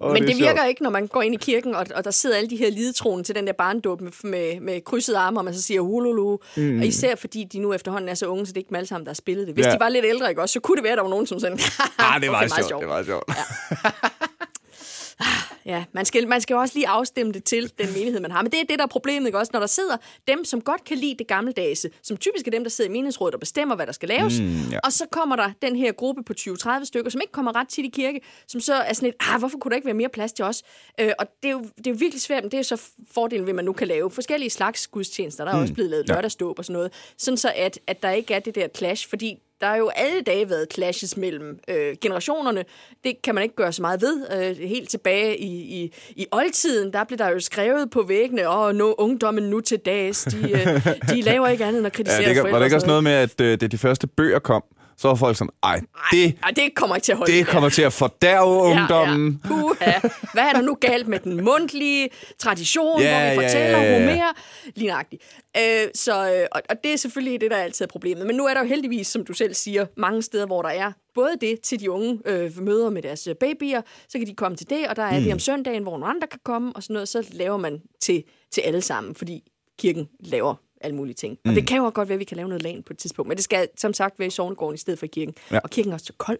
[0.00, 0.40] Oh, Men det sjovt.
[0.48, 2.70] virker ikke, når man går ind i kirken, og, og der sidder alle de her
[2.70, 6.38] lidetroende til den der barndåb med, med, med krydsede arme, og man så siger hululu.
[6.56, 6.78] Mm.
[6.78, 8.86] Og især fordi de nu efterhånden er så unge, så det er ikke dem alle
[8.86, 9.54] sammen, der har spillet det.
[9.54, 9.72] Hvis Ja.
[9.72, 11.40] de var lidt ældre, ikke også, så kunne det være, at der var nogen, som
[11.40, 11.58] sådan...
[11.98, 12.80] Ah, det var okay, meget sjovt.
[12.80, 13.24] Det var sjovt.
[13.28, 13.90] ja,
[15.92, 18.42] man skal, man skal jo også lige afstemme det til den menighed, man har.
[18.42, 19.50] Men det er det, der er problemet, ikke også?
[19.52, 19.96] Når der sidder
[20.28, 23.34] dem, som godt kan lide det gammeldags, som typisk er dem, der sidder i menighedsrådet
[23.34, 24.40] og bestemmer, hvad der skal laves.
[24.40, 24.78] Mm, ja.
[24.84, 27.84] Og så kommer der den her gruppe på 20-30 stykker, som ikke kommer ret tit
[27.84, 30.32] i kirke, som så er sådan lidt, ah, hvorfor kunne der ikke være mere plads
[30.32, 30.62] til os?
[31.00, 33.46] Øh, og det er, jo, det er jo virkelig svært, men det er så fordelen
[33.46, 35.44] ved, at man nu kan lave forskellige slags gudstjenester.
[35.44, 36.14] Der er mm, også blevet lavet ja.
[36.14, 36.92] lørdagsdåb og sådan noget.
[37.18, 40.20] Sådan så, at, at der ikke er det der clash, fordi der har jo alle
[40.20, 42.64] dage været clashes mellem øh, generationerne.
[43.04, 44.26] Det kan man ikke gøre så meget ved.
[44.32, 48.66] Øh, helt tilbage i, i, i oldtiden, der blev der jo skrevet på væggene, og
[48.66, 52.22] oh, no, ungdommen nu til dags, de, øh, de laver ikke andet end at kritisere
[52.22, 52.52] ja, det, forældre.
[52.52, 54.62] Var det ikke også noget med, at øh, det de første bøger kom,
[54.96, 55.80] så var folk sådan, ej,
[56.12, 57.32] det, ej, det kommer ikke til at holde.
[57.32, 59.40] Det kommer til at fordærve ungdommen.
[59.50, 60.00] Ja, ja.
[60.32, 63.92] Hvad er der nu galt med den mundtlige tradition, ja, hvor vi fortæller ja, ja,
[63.92, 64.00] ja.
[64.00, 64.32] Homer?
[64.74, 65.22] Lignagtigt.
[65.56, 68.26] Øh, så, øh, og, og det er selvfølgelig det, der altid er problemet.
[68.26, 70.92] Men nu er der jo heldigvis, som du selv siger, mange steder, hvor der er
[71.14, 74.56] både det til de unge øh, møder med deres øh, babyer, så kan de komme
[74.56, 75.24] til det, og der er mm.
[75.24, 78.24] det om søndagen, hvor nogle andre kan komme, og sådan noget, så laver man til,
[78.50, 79.42] til alle sammen, fordi
[79.78, 81.38] kirken laver alle mulige ting.
[81.44, 81.50] Mm.
[81.50, 83.28] Og det kan jo godt være, at vi kan lave noget lagen på et tidspunkt,
[83.28, 85.34] men det skal som sagt være i sovnegården i stedet for i kirken.
[85.50, 85.58] Ja.
[85.58, 86.38] Og kirken er også så kold.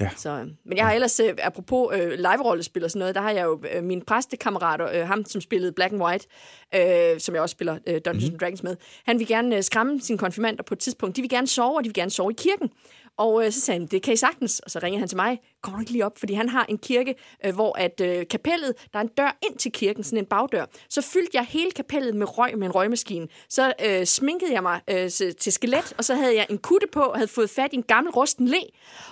[0.00, 0.10] Ja.
[0.16, 3.30] Så, øh, men jeg har ellers, øh, apropos øh, live-rollespil og sådan noget, der har
[3.30, 6.26] jeg jo øh, min præstekammerater, øh, ham som spillede Black and White,
[6.74, 8.38] øh, som jeg også spiller øh, Dungeons mm.
[8.38, 11.16] Dragons med, han vil gerne øh, skræmme sine konfirmander på et tidspunkt.
[11.16, 12.70] De vil gerne sove, og de vil gerne sove i kirken.
[13.16, 14.60] Og øh, så sagde han, det kan I sagtens.
[14.60, 16.18] Og så ringede han til mig, kommer du ikke lige op?
[16.18, 19.58] Fordi han har en kirke, øh, hvor at øh, kapellet, der er en dør ind
[19.58, 20.64] til kirken, sådan en bagdør.
[20.88, 23.28] Så fyldte jeg hele kapellet med røg med en røgmaskine.
[23.48, 25.10] Så øh, sminkede jeg mig øh,
[25.40, 27.82] til skelet, og så havde jeg en kutte på, og havde fået fat i en
[27.82, 28.60] gammel rusten le.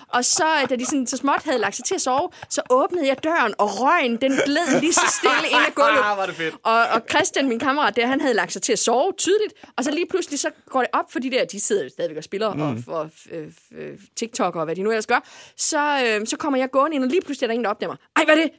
[0.07, 2.61] Og så, øh, da de sådan, så småt havde lagt sig til at sove, så
[2.69, 6.03] åbnede jeg døren, og røgen, den gled lige så stille ind ad gulvet.
[6.03, 6.55] Ah, var det fedt.
[6.63, 9.83] Og, og Christian, min kammerat der, han havde lagt sig til at sove tydeligt, og
[9.83, 12.53] så lige pludselig så går det op for de der, de sidder stadigvæk og spiller,
[12.53, 12.61] mm.
[12.61, 15.19] og, og øh, øh, TikTok og hvad de nu ellers gør.
[15.57, 17.91] Så, øh, så kommer jeg gående ind, og lige pludselig er der ingen, der opdager
[17.93, 17.99] mig.
[18.15, 18.49] Ej, hvad er det?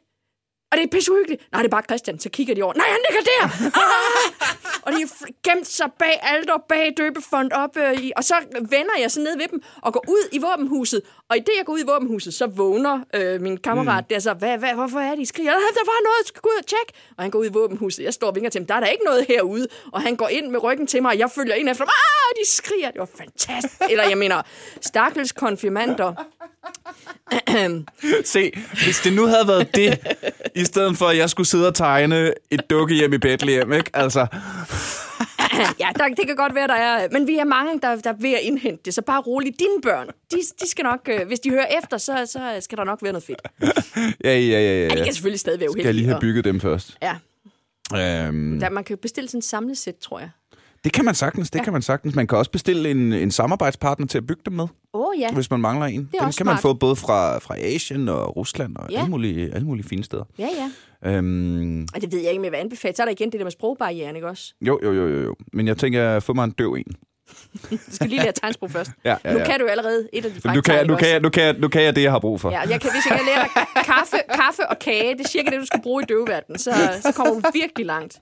[0.70, 1.42] Og det er pisse uhyggeligt.
[1.52, 2.18] Nej, det er bare Christian.
[2.18, 2.74] Så kigger de over.
[2.74, 3.42] Nej, han ligger der!
[3.82, 4.84] Ah!
[4.84, 5.00] og de
[5.46, 8.12] gemt sig bag alder, bag døbefond op øh, i.
[8.16, 8.34] Og så
[8.74, 11.02] vender jeg så ned ved dem og går ud i våbenhuset.
[11.30, 14.08] Og i det, jeg går ud i våbenhuset, så vågner øh, min kammerat mm.
[14.10, 15.50] der så, hvad, hvad, hvorfor er de skriger?
[15.50, 16.92] Der var noget, skal gå ud og tjekke.
[17.16, 18.04] Og han går ud i våbenhuset.
[18.04, 18.66] Jeg står og vinker til ham.
[18.66, 19.66] Der er der ikke noget herude.
[19.92, 21.90] Og han går ind med ryggen til mig, og jeg følger ind efter dem.
[21.90, 22.90] Ah, de skriger.
[22.90, 23.82] Det var fantastisk.
[23.90, 24.42] Eller jeg mener,
[24.80, 26.14] stakkels konfirmander.
[28.24, 28.52] Se,
[28.84, 29.98] hvis det nu havde været det,
[30.54, 33.90] i stedet for at jeg skulle sidde og tegne et dukke hjem i Bethlehem, ikke?
[33.94, 34.26] Altså...
[35.82, 37.08] ja, der, det kan godt være, der er...
[37.12, 39.58] Men vi er mange, der, der er ved at indhente det, så bare roligt.
[39.58, 41.08] Dine børn, de, de skal nok...
[41.08, 43.42] Øh, hvis de hører efter, så, så skal der nok være noget fedt.
[44.24, 44.60] ja, ja, ja, ja.
[44.60, 44.82] ja.
[44.82, 45.82] ja de kan selvfølgelig stadig være uheldige.
[45.82, 46.98] Skal jeg lige have bygget dem først?
[47.02, 47.16] Ja.
[47.92, 48.60] Øhm...
[48.60, 50.30] Der, man kan bestille sådan en samlesæt, tror jeg.
[50.84, 51.64] Det kan man sagtens, det ja.
[51.64, 52.14] kan man sagtens.
[52.14, 54.66] Man kan også bestille en, en samarbejdspartner til at bygge dem med.
[54.92, 55.32] Oh, ja.
[55.32, 56.00] Hvis man mangler en.
[56.00, 56.46] Det Den kan smart.
[56.46, 58.98] man få både fra, fra Asien og Rusland og ja.
[58.98, 60.24] alle, mulige, alle mulige fine steder.
[60.38, 60.48] Ja,
[61.02, 61.10] ja.
[61.10, 61.86] Øhm...
[61.94, 62.94] Og det ved jeg ikke, med hvad anbefaler.
[62.94, 64.54] Så er der igen det der med sprogbarrieren, ikke også?
[64.60, 65.22] Jo, jo, jo, jo.
[65.22, 65.34] jo.
[65.52, 66.84] Men jeg tænker, få mig en døv en.
[67.70, 68.90] du skal lige lære tegnsprog først.
[69.04, 69.38] Ja, ja, ja.
[69.38, 71.54] Nu kan du allerede et af de nu kan, nu, kan jeg, nu, kan jeg,
[71.58, 72.50] nu kan jeg det, jeg har brug for.
[72.50, 75.50] Ja, jeg kan, hvis jeg kan lære dig kaffe, kaffe og kage, det er cirka
[75.50, 76.70] det, du skal bruge i døveverdenen, så,
[77.02, 78.20] så kommer du virkelig langt.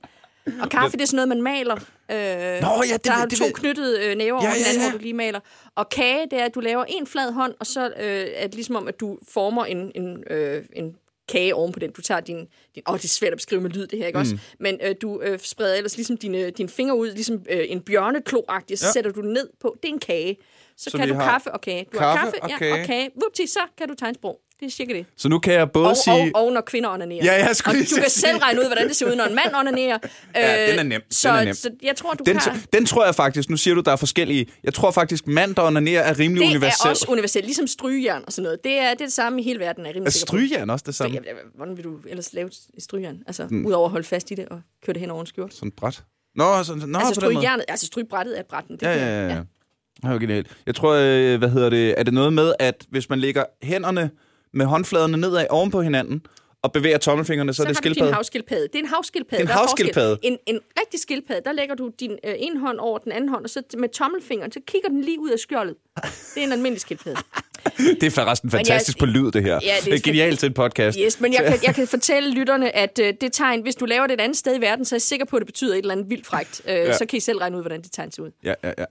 [0.63, 1.77] Og kaffe, det er sådan noget, man maler.
[2.13, 4.77] Øh, Nå, ja, det, der er det, to det, knyttede øh, næver ja, over hinanden,
[4.77, 4.91] ja, ja.
[4.91, 5.41] hvor du lige maler.
[5.75, 8.55] Og kage, det er, at du laver en flad hånd, og så øh, er det
[8.55, 10.97] ligesom om, at du former en, en, øh, en
[11.29, 11.91] kage oven på den.
[11.91, 12.49] Du tager din...
[12.75, 14.21] din åh, det er svært at beskrive med lyd, det her, ikke mm.
[14.21, 14.39] også?
[14.61, 18.41] Men øh, du øh, spreder ellers ligesom dine, dine fingre ud, ligesom øh, en bjørneklo
[18.49, 18.77] så ja.
[18.93, 19.77] sætter du den ned på.
[19.83, 20.37] Det er en kage.
[20.77, 21.87] Så, så kan du kaffe og kage.
[21.93, 22.73] Du kaffe har kaffe og ja, kage.
[22.73, 23.11] og kage.
[23.23, 24.41] Vupti, så kan du tegne sprog.
[24.63, 25.07] Det er cirka det.
[25.17, 26.33] Så nu kan jeg både og, sige...
[26.35, 27.25] Og, og når kvinder onanerer.
[27.25, 29.35] Ja, jeg skulle og du kan selv regne ud, hvordan det ser ud, når en
[29.35, 29.99] mand onanerer.
[30.35, 31.01] Ja, den er nem.
[31.11, 31.55] Så, den er nem.
[31.55, 32.53] så jeg tror, du den, kan...
[32.73, 34.47] Den tror jeg faktisk, nu siger du, der er forskellige.
[34.65, 36.79] Jeg tror faktisk, mand, der onanerer, er rimelig det universel.
[36.79, 38.65] Det er også universelt, ligesom strygejern og sådan noget.
[38.65, 39.87] Det er det, er det samme i hele verden.
[39.87, 41.19] Er, rimelig er strygejern også det samme?
[41.55, 42.47] Hvordan vil du ellers lave
[42.77, 43.23] et strygejern?
[43.27, 43.67] Altså, mm.
[43.67, 45.55] udover at holde fast i det og køre det hen over en skjort.
[45.55, 46.05] Sådan bræt?
[46.35, 48.77] Nå, så, nå altså, strygejernet, altså strygbrættet er brætten.
[48.77, 49.35] Det ja, ja, ja.
[49.35, 49.43] ja.
[50.03, 50.47] Det er genialt.
[50.67, 54.11] Jeg tror, øh, hvad hedder det, er det noget med, at hvis man lægger hænderne
[54.53, 56.23] med håndfladerne nedad oven på hinanden,
[56.63, 58.11] og bevæger tommelfingrene, så, så er det skildpadde.
[58.11, 58.63] Så havskildpadde.
[58.63, 59.43] Det er en havskildpadde.
[59.43, 60.19] En havskildpadde.
[60.23, 63.45] En, en rigtig skildpadde, der lægger du din øh, ene hånd over den anden hånd,
[63.45, 65.77] og så med tommelfingeren, så kigger den lige ud af skjoldet.
[66.35, 67.21] Det er en almindelig skildpadde.
[68.01, 69.61] det er forresten fantastisk jeg, på lyd, det her.
[69.63, 70.99] Ja, det, er genialt til en podcast.
[71.01, 74.07] Yes, men jeg kan, jeg kan fortælle lytterne, at uh, det tegn, hvis du laver
[74.07, 75.79] det et andet sted i verden, så er jeg sikker på, at det betyder et
[75.79, 76.63] eller andet vildt frægt.
[76.65, 76.97] Uh, ja.
[76.97, 78.31] Så kan I selv regne ud, hvordan det tegn ser ud.
[78.45, 78.85] Ja, ja, ja.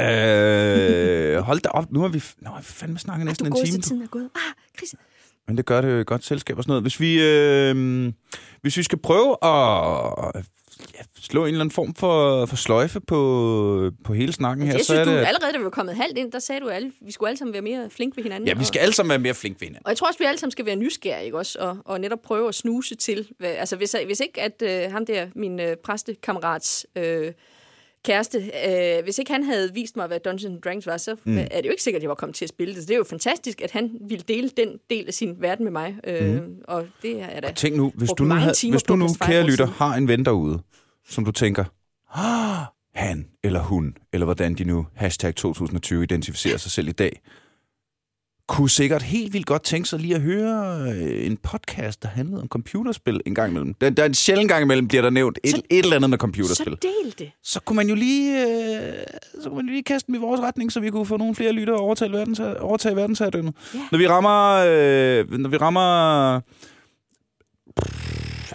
[0.00, 3.76] Øh, hold da op, nu har vi, nå, vi fandme snakket næsten en time.
[3.76, 4.30] Du tiden er gået.
[4.34, 4.40] Ah,
[4.78, 4.94] Chris,
[5.48, 6.82] Men det gør det godt selskab og sådan noget.
[6.82, 8.12] Hvis vi, øh,
[8.60, 10.42] hvis vi skal prøve at
[10.94, 14.80] ja, slå en eller anden form for, for sløjfe på, på hele snakken her, Jeg
[14.80, 15.16] så synes, er du det...
[15.16, 17.52] allerede, da vi var kommet halvt ind, der sagde du, at vi skulle alle sammen
[17.52, 18.48] være mere flinke ved hinanden.
[18.48, 19.86] Ja, vi og- skal alle sammen være mere flink ved hinanden.
[19.86, 21.58] Og jeg tror også, vi alle sammen skal være nysgerrige, ikke også?
[21.58, 23.28] Og, og netop prøve at snuse til.
[23.38, 27.32] Hvad, altså, hvis, hvis ikke at øh, ham der, min øh, præstekammerats øh,
[28.04, 28.38] kæreste,
[28.68, 31.38] øh, hvis ikke han havde vist mig, hvad Dungeons Dragons var, så mm.
[31.38, 32.82] er det jo ikke sikkert, at jeg var kommet til at spille det.
[32.82, 35.72] Så det er jo fantastisk, at han ville dele den del af sin verden med
[35.72, 35.96] mig.
[36.04, 36.56] Øh, mm.
[36.68, 37.52] Og det er da...
[37.52, 40.58] Tænk nu, hvis du nu, havde, hvis du nu kære lytter, har en ven derude,
[41.08, 41.64] som du tænker,
[42.14, 47.20] "Ah, han eller hun, eller hvordan de nu hashtag 2020 identificerer sig selv i dag,
[48.48, 52.42] kunne sikkert helt vildt godt tænke sig lige at høre øh, en podcast, der handlede
[52.42, 53.74] om computerspil en gang imellem.
[53.74, 56.10] Der, der er en sjældent gang imellem, bliver der nævnt et, Så- et eller andet
[56.10, 56.76] med Så computerspil.
[56.82, 57.30] del det.
[57.42, 58.92] Så kunne man jo lige, øh,
[59.42, 61.34] så kunne man jo lige kaste dem i vores retning, så vi kunne få nogle
[61.34, 63.54] flere lyttere og overtage, verdens, overtage verdensherredømmet.
[63.74, 63.80] Ja.
[63.92, 66.40] Når vi rammer, øh, når vi rammer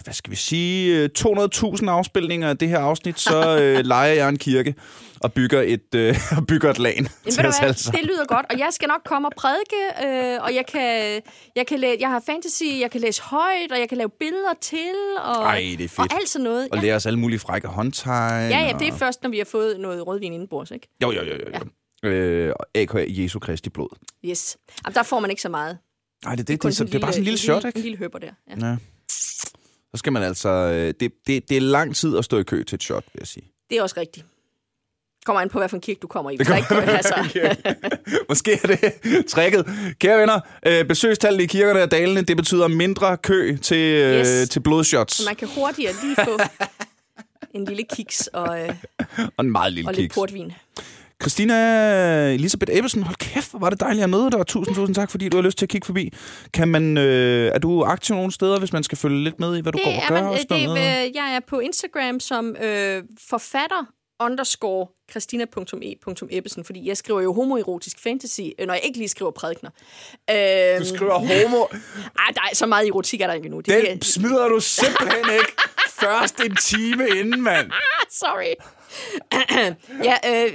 [0.08, 4.30] hvad skal vi sige, øh, 200.000 afspilninger af det her afsnit, så øh, leger jeg
[4.30, 4.76] en kirke
[5.20, 8.00] og bygger et, øh, og bygger et lag Jamen, til os sammen.
[8.02, 11.22] Det lyder godt, og jeg skal nok komme og prædike, øh, og jeg kan,
[11.56, 14.54] jeg kan læ- jeg har fantasy, jeg kan læse højt, og jeg kan lave billeder
[14.62, 14.94] til,
[15.24, 16.00] og, Ej, det er fedt.
[16.14, 16.68] og alt sådan noget.
[16.72, 16.84] Og Ja.
[16.84, 18.52] lære os alle mulige frække håndtegn.
[18.52, 20.88] ja, ja, det er først, når vi har fået noget rødvin indenbords, ikke?
[21.04, 21.60] Jo, jo, jo, jo.
[22.04, 22.10] jo.
[22.10, 23.90] Øh, AKA Jesu Kristi blod.
[24.26, 24.58] Yes.
[24.86, 25.78] Jamen, der får man ikke så meget.
[26.26, 27.68] Nej, det, det, det, det, det, sådan det er bare sådan en lille shot, En
[27.68, 27.80] ikke?
[27.82, 28.32] lille høber der.
[28.62, 28.68] Ja.
[28.68, 28.76] Ja.
[29.98, 30.50] Så skal man altså...
[30.50, 33.20] øh, Det, det, det er lang tid at stå i kø til et shot, vil
[33.20, 33.52] jeg sige.
[33.70, 34.26] Det er også rigtigt.
[35.26, 36.36] Kommer an på, hvilken kirke du kommer i.
[36.36, 37.16] Hvis der ikke, altså,
[38.30, 39.66] Måske er det tricket.
[40.00, 42.22] Kære venner, øh, besøgstallet i kirkerne er dalende.
[42.22, 44.50] Det betyder mindre kø til, øh, Yes.
[44.50, 45.14] til blodshots.
[45.14, 46.40] så man kan hurtigere lige få
[47.56, 48.70] en lille kiks og, øh,
[49.38, 50.16] Og en meget lille og lidt kiks.
[50.16, 50.52] portvin.
[51.22, 54.48] Christina Elisabeth Ebbesen, hold kæft, hvor var det dejligt at møde dig.
[54.48, 56.14] Tusind, tusind tak, fordi du har lyst til at kigge forbi.
[56.54, 59.62] Kan man, øh, er du aktiv nogle steder, hvis man skal følge lidt med i,
[59.62, 60.16] hvad du går og Det gør?
[60.16, 63.86] man, og sådan det, øh, jeg er på Instagram som øh, forfatter
[64.20, 69.70] underscore christina.e.ebbesen, fordi jeg skriver jo homoerotisk fantasy, øh, når jeg ikke lige skriver prædikner.
[70.30, 71.64] Øh, Du skriver homo.
[72.26, 73.60] Ej, der er så meget erotik er der ikke endnu.
[73.60, 75.52] Det, Den smider du simpelthen ikke
[76.02, 77.72] først en time inden, mand.
[78.10, 78.54] Sorry.
[80.10, 80.52] ja, øh,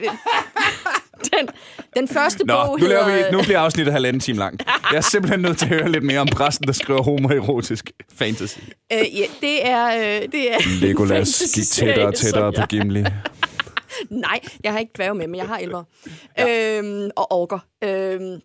[1.33, 1.49] den,
[1.97, 3.31] den første Nå, bog nu, laver hedder...
[3.31, 4.65] vi, nu bliver afsnittet halvanden time langt.
[4.91, 8.59] Jeg er simpelthen nødt til at høre lidt mere om præsten, der skriver homoerotisk fantasy.
[8.93, 9.87] Øh, ja, det er...
[9.87, 13.05] Øh, det er Legolas gik tættere og tættere på Gimli.
[14.11, 15.85] Nej, jeg har ikke dværge med, men jeg har elver.
[16.39, 16.79] Ja.
[16.79, 17.59] Øhm, og orker.
[17.85, 18.41] Øhm,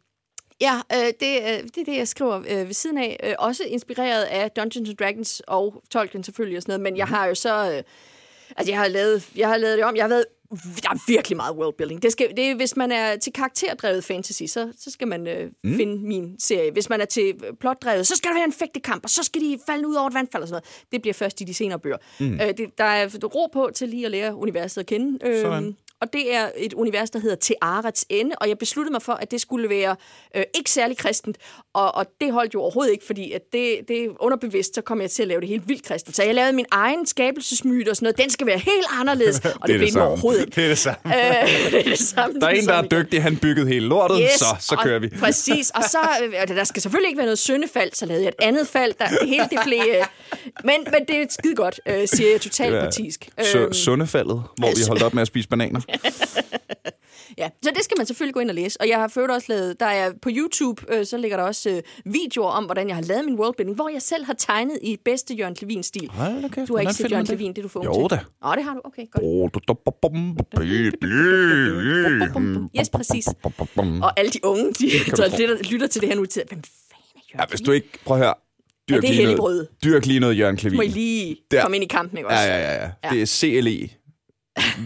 [0.62, 3.20] ja, øh, det, øh, det er det, jeg skriver øh, ved siden af.
[3.24, 6.82] Øh, også inspireret af Dungeons and Dragons og Tolkien selvfølgelig og sådan noget.
[6.82, 7.72] Men jeg har jo så...
[7.72, 7.84] Øh,
[8.56, 9.95] altså, jeg har, lavet, jeg har lavet det om.
[9.95, 12.02] Jeg har været der er virkelig meget worldbuilding.
[12.04, 15.76] Det skal, det hvis man er til karakterdrevet fantasy, så, så skal man øh, mm.
[15.76, 16.72] finde min serie.
[16.72, 19.60] Hvis man er til plotdrevet, så skal der være en fægtekamp, og så skal de
[19.66, 20.86] falde ud over et vandfald og sådan noget.
[20.91, 21.98] Det bliver først i de senere bøger.
[22.20, 22.34] Mm.
[22.34, 25.41] Øh, det, der er ro på til lige at lære universet at kende.
[25.41, 25.78] Sådan.
[25.98, 29.14] Øh, og det er et univers, der hedder Tearets Ende, og jeg besluttede mig for,
[29.14, 29.95] at det skulle være
[30.36, 31.38] øh, ikke særlig kristent,
[31.74, 35.02] og, og det holdt jo overhovedet ikke, fordi at det, det er underbevidst, så kom
[35.02, 36.16] jeg til at lave det helt vildt kristent.
[36.16, 39.45] Så jeg lavede min egen skabelsesmyte og sådan noget, den skal være helt anderledes, og
[39.45, 40.56] det, det blev den overhovedet ikke.
[40.56, 40.98] Det er det samme.
[41.06, 42.39] Øh, det er det samme.
[42.39, 45.10] Der er en, der er dygtig, han byggede hele lortet, Yes, så, så kører vi.
[45.10, 48.45] Præcis, og så, øh, der skal selvfølgelig ikke være noget syndefald, så lavede jeg et
[48.45, 49.80] andet fald, der hele det blev...
[49.89, 50.06] Øh,
[50.64, 53.30] men, men det er skide godt, øh, siger jeg totalt partisk.
[53.56, 55.82] Øhm, sundefaldet, hvor vi holdt op med at spise bananer.
[57.38, 58.82] Ja, så det skal man selvfølgelig gå ind og læse.
[58.82, 61.70] Og jeg har ført også lavet, der er på YouTube, øh, så ligger der også
[61.70, 64.98] øh, videoer om, hvordan jeg har lavet min worldbuilding, hvor jeg selv har tegnet i
[65.06, 66.10] bedste Jørgen Klevin-stil.
[66.10, 67.26] Hold da kæft, Du har ikke set Jørgen?
[67.26, 68.20] Klevin, det er du ung Jo da.
[68.44, 68.82] Nå, det har du.
[68.84, 69.24] Okay, godt.
[72.80, 73.28] Yes, præcis.
[74.04, 77.22] Og alle de unge, de, der lytter, til det her nu, til, hvem fanden er
[77.34, 77.88] Jørgen Ja, hvis du ikke...
[78.06, 78.34] Prøv at høre.
[78.90, 80.76] Dyrk Er det lige hellig noget, dyrk lige noget Jørgen Klevin.
[80.76, 81.62] Må I lige Der.
[81.62, 82.44] komme ind i kampen, ikke også?
[82.44, 82.90] Ja, ja, ja, ja.
[83.04, 83.10] Ja.
[83.10, 83.90] Det er CLE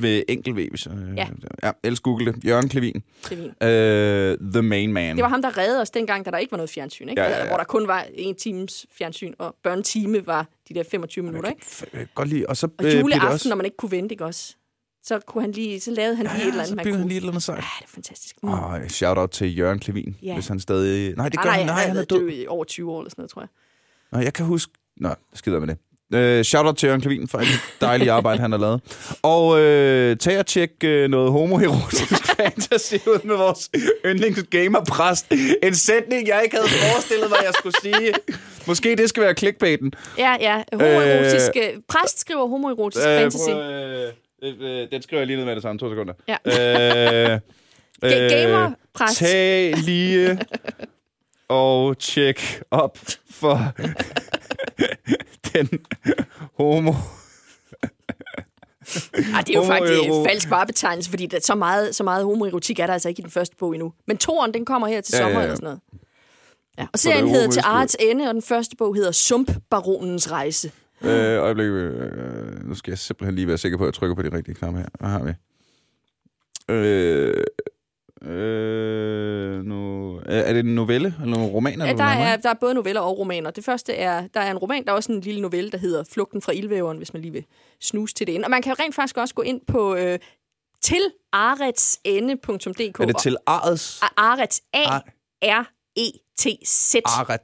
[0.01, 0.69] ved enkelt V.
[0.69, 1.27] Hvis, øh, Ja.
[1.63, 1.71] ja.
[1.83, 2.45] ellers google det.
[2.45, 3.03] Jørgen Klevin.
[3.23, 3.45] Klevin.
[3.45, 5.15] Uh, the main man.
[5.15, 7.21] Det var ham, der reddede os dengang, da der ikke var noget fjernsyn, ikke?
[7.21, 7.47] Ja, ja, ja.
[7.47, 11.65] Hvor der kun var en times fjernsyn, og børnetime var de der 25 minutter, ikke?
[11.93, 12.49] Øh, Godt lige.
[12.49, 13.49] Og så Og øh, juleaften, også...
[13.49, 14.55] når man ikke kunne vente, ikke også?
[15.03, 16.97] Så, kunne han lige, så lavede han lige et eller Ja, andet, så kunne.
[16.97, 17.57] han lige et eller andet sejt.
[17.57, 18.35] Ja, det er fantastisk.
[18.43, 18.49] Mm.
[18.49, 20.33] Oh, shout out til Jørgen Klevin, Ja.
[20.33, 21.15] hvis han stadig...
[21.17, 21.65] Nej, det gør nej, han.
[21.65, 22.19] Nej, han er været død.
[22.19, 23.47] død i over 20 år eller sådan noget, tror jeg.
[24.11, 24.73] Nå, jeg kan huske...
[24.97, 25.77] Nå, skider med det.
[26.13, 28.81] Uh, shout out til Jørgen Klevin for alt det dejlige arbejde, han har lavet.
[29.21, 33.69] Og uh, tag og tjek uh, noget homoerotisk fantasy ud med vores
[34.05, 35.25] yndlingsgamerpræst.
[35.63, 38.13] En sætning, jeg ikke havde forestillet mig, jeg skulle sige.
[38.67, 39.93] Måske det skal være clickbaiten.
[40.17, 40.63] Ja, ja.
[40.73, 41.51] Homoerotisk...
[41.55, 43.49] Øh, præst skriver homoerotisk Øh, fantasy.
[43.49, 44.07] øh,
[44.43, 45.79] øh, øh, den skriver jeg lige ned med det samme.
[45.79, 46.13] To sekunder.
[46.27, 47.33] Ja.
[47.33, 47.39] Øh,
[48.31, 49.17] gamerpræst.
[49.17, 50.39] Tag lige
[51.49, 52.97] og tjek op
[53.29, 53.73] for
[55.53, 55.79] den
[56.57, 56.93] homo...
[59.13, 62.79] Ah, det er jo faktisk en falsk varebetegnelse, fordi der, så, meget, så meget homoerotik
[62.79, 63.93] er der altså ikke i den første bog endnu.
[64.07, 65.43] Men toren, den kommer her til Ja, sommer ja, ja.
[65.43, 65.79] eller sådan noget.
[66.77, 66.87] Ja.
[66.93, 70.71] Og serien er hedder Til Arts Ende, og den første bog hedder Sumpbaronens Rejse.
[71.01, 74.21] Øh, øjeblik, øh, nu skal jeg simpelthen lige være sikker på, at jeg trykker på
[74.21, 74.87] de rigtige knapper her.
[74.99, 75.31] Hvad har vi?
[76.73, 77.43] Øh,
[78.25, 81.73] øh, nu, er, er det en novelle eller en roman?
[81.73, 83.51] Eller Ja, der, er, der er både noveller og romaner.
[83.51, 86.03] Det første er, der er en roman, der er også en lille novelle, der hedder
[86.11, 87.45] Flugten fra ildvæveren, hvis man lige vil
[87.81, 88.43] snuse til det ind.
[88.43, 90.19] Og man kan rent faktisk også gå ind på øh,
[90.81, 91.01] til
[91.33, 92.99] aretsende.dk.
[92.99, 94.01] Er det til Arets?
[94.17, 96.95] Arets, A-R-E-T-Z.
[97.05, 97.43] Arets.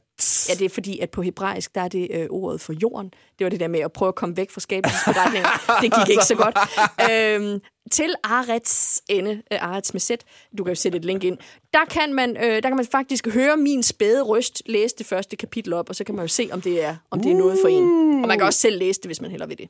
[0.50, 3.14] Ja, det er fordi, at på hebraisk, der er det øh, ordet for jorden.
[3.40, 5.50] Det var det der med at prøve at komme væk fra skabelsesberetninger.
[5.82, 6.58] det gik ikke så godt.
[7.12, 7.62] Øhm,
[7.92, 10.24] til Arets ende, øh, Arets med sæt,
[10.58, 11.38] du kan jo sætte et link ind,
[11.74, 15.36] der kan, man, øh, der kan man faktisk høre min spæde røst læse det første
[15.36, 17.58] kapitel op, og så kan man jo se, om det er, om det er noget
[17.62, 17.84] for en.
[18.24, 19.70] Og man kan også selv læse det, hvis man heller vil det.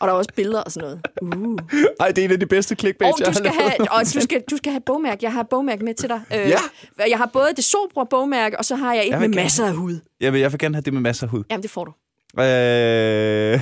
[0.00, 1.36] Og der er også billeder og sådan noget.
[1.36, 1.58] Uh.
[2.00, 4.42] Ej, det er en af de bedste clickbait, Og, du skal, have, og du, skal,
[4.50, 5.18] du skal have bogmærke.
[5.22, 6.20] Jeg har bogmærke med til dig.
[6.34, 6.58] Øh, Ja.
[7.10, 9.66] Jeg har både det sobre bogmærke, og så har jeg et Jeg med gerne- masser
[9.66, 9.98] af hud.
[10.20, 11.44] Jeg vil, jeg vil gerne have det med masser af hud.
[11.50, 11.92] Jamen, det får du.
[12.42, 13.60] Øh,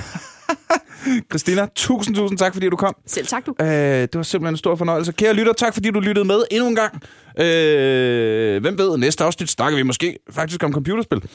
[1.31, 2.95] Christina, tusind, tusind tak, fordi du kom.
[3.07, 3.53] Selv tak, du.
[3.61, 5.11] Øh, det var simpelthen en stor fornøjelse.
[5.11, 7.01] Kære lytter, tak fordi du lyttede med endnu en gang.
[7.39, 11.21] Øh, hvem ved, næste afsnit snakker vi måske faktisk om computerspil.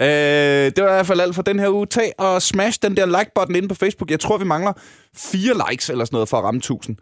[0.00, 1.86] øh, det var i hvert fald alt for den her uge.
[1.86, 4.10] Tag og smash den der like-button inde på Facebook.
[4.10, 4.72] Jeg tror, vi mangler
[5.16, 6.96] fire likes eller sådan noget for at ramme 1000.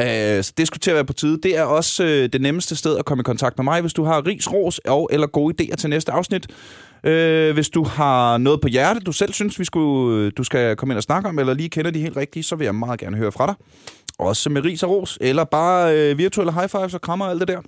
[0.00, 1.38] Øh, så det skulle til at være på tide.
[1.42, 4.04] Det er også øh, det nemmeste sted at komme i kontakt med mig, hvis du
[4.04, 6.46] har ris, ros og eller gode idéer til næste afsnit.
[7.04, 10.76] Øh, hvis du har noget på hjerte, du selv synes, vi skulle, øh, du skal
[10.76, 13.00] komme ind og snakke om, eller lige kender de helt rigtige, så vil jeg meget
[13.00, 13.54] gerne høre fra dig.
[14.18, 17.40] Også med ris og ros, eller bare øh, virtuelle high fives og krammer og alt
[17.40, 17.60] det der.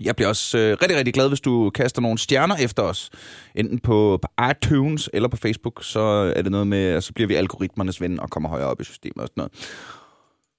[0.00, 3.10] Jeg bliver også øh, rigtig, rigtig glad, hvis du kaster nogle stjerner efter os.
[3.54, 6.00] Enten på, på iTunes eller på Facebook, så
[6.36, 8.84] er det noget med, at så bliver vi algoritmernes ven og kommer højere op i
[8.84, 9.52] systemet og sådan noget.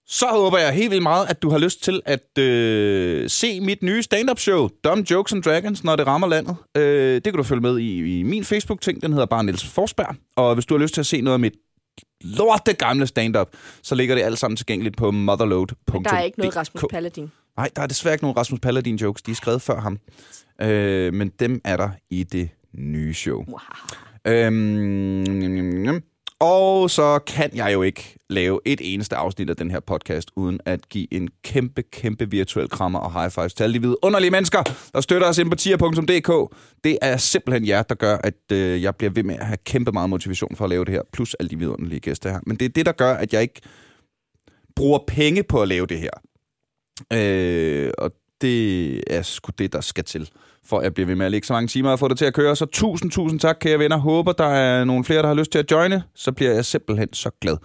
[0.07, 3.83] Så håber jeg helt vildt meget, at du har lyst til at øh, se mit
[3.83, 6.55] nye stand-up show, Dumb Jokes and Dragons, når det rammer landet.
[6.77, 10.15] Øh, det kan du følge med i, i min Facebook-ting, den hedder bare Niels Forsberg.
[10.36, 11.53] Og hvis du har lyst til at se noget af mit
[12.21, 13.47] lorte gamle stand-up,
[13.83, 16.05] så ligger det alt sammen tilgængeligt på motherload.dk.
[16.05, 17.31] Der er ikke noget Rasmus Paladin.
[17.58, 19.22] Nej, der er desværre ikke nogen Rasmus Paladin jokes.
[19.22, 19.99] De er skrevet før ham.
[20.62, 23.45] Øh, men dem er der i det nye show.
[23.47, 23.60] Wow.
[24.28, 26.01] Øhm,
[26.39, 30.60] og så kan jeg jo ikke lave et eneste afsnit af den her podcast, uden
[30.66, 34.64] at give en kæmpe, kæmpe virtuel krammer og high fives til alle de vidunderlige mennesker,
[34.93, 36.56] der støtter os ind på tier.dk.
[36.84, 39.91] Det er simpelthen jer, der gør, at øh, jeg bliver ved med at have kæmpe
[39.91, 42.39] meget motivation for at lave det her, plus alle de vidunderlige gæster her.
[42.45, 43.62] Men det er det, der gør, at jeg ikke
[44.76, 46.12] bruger penge på at lave det her.
[47.14, 50.30] Øh, og det er sgu det, der skal til,
[50.66, 52.26] for at jeg bliver ved med at lægge så mange timer og få det til
[52.26, 52.56] at køre.
[52.56, 53.98] Så tusind, tusind tak, kære venner.
[53.98, 56.04] Håber, der er nogle flere, der har lyst til at joine.
[56.16, 57.58] Så bliver jeg simpelthen så glad.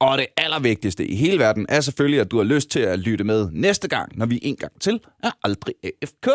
[0.00, 3.24] Og det allervigtigste i hele verden er selvfølgelig, at du har lyst til at lytte
[3.24, 6.28] med næste gang, når vi en gang til er aldrig AFK.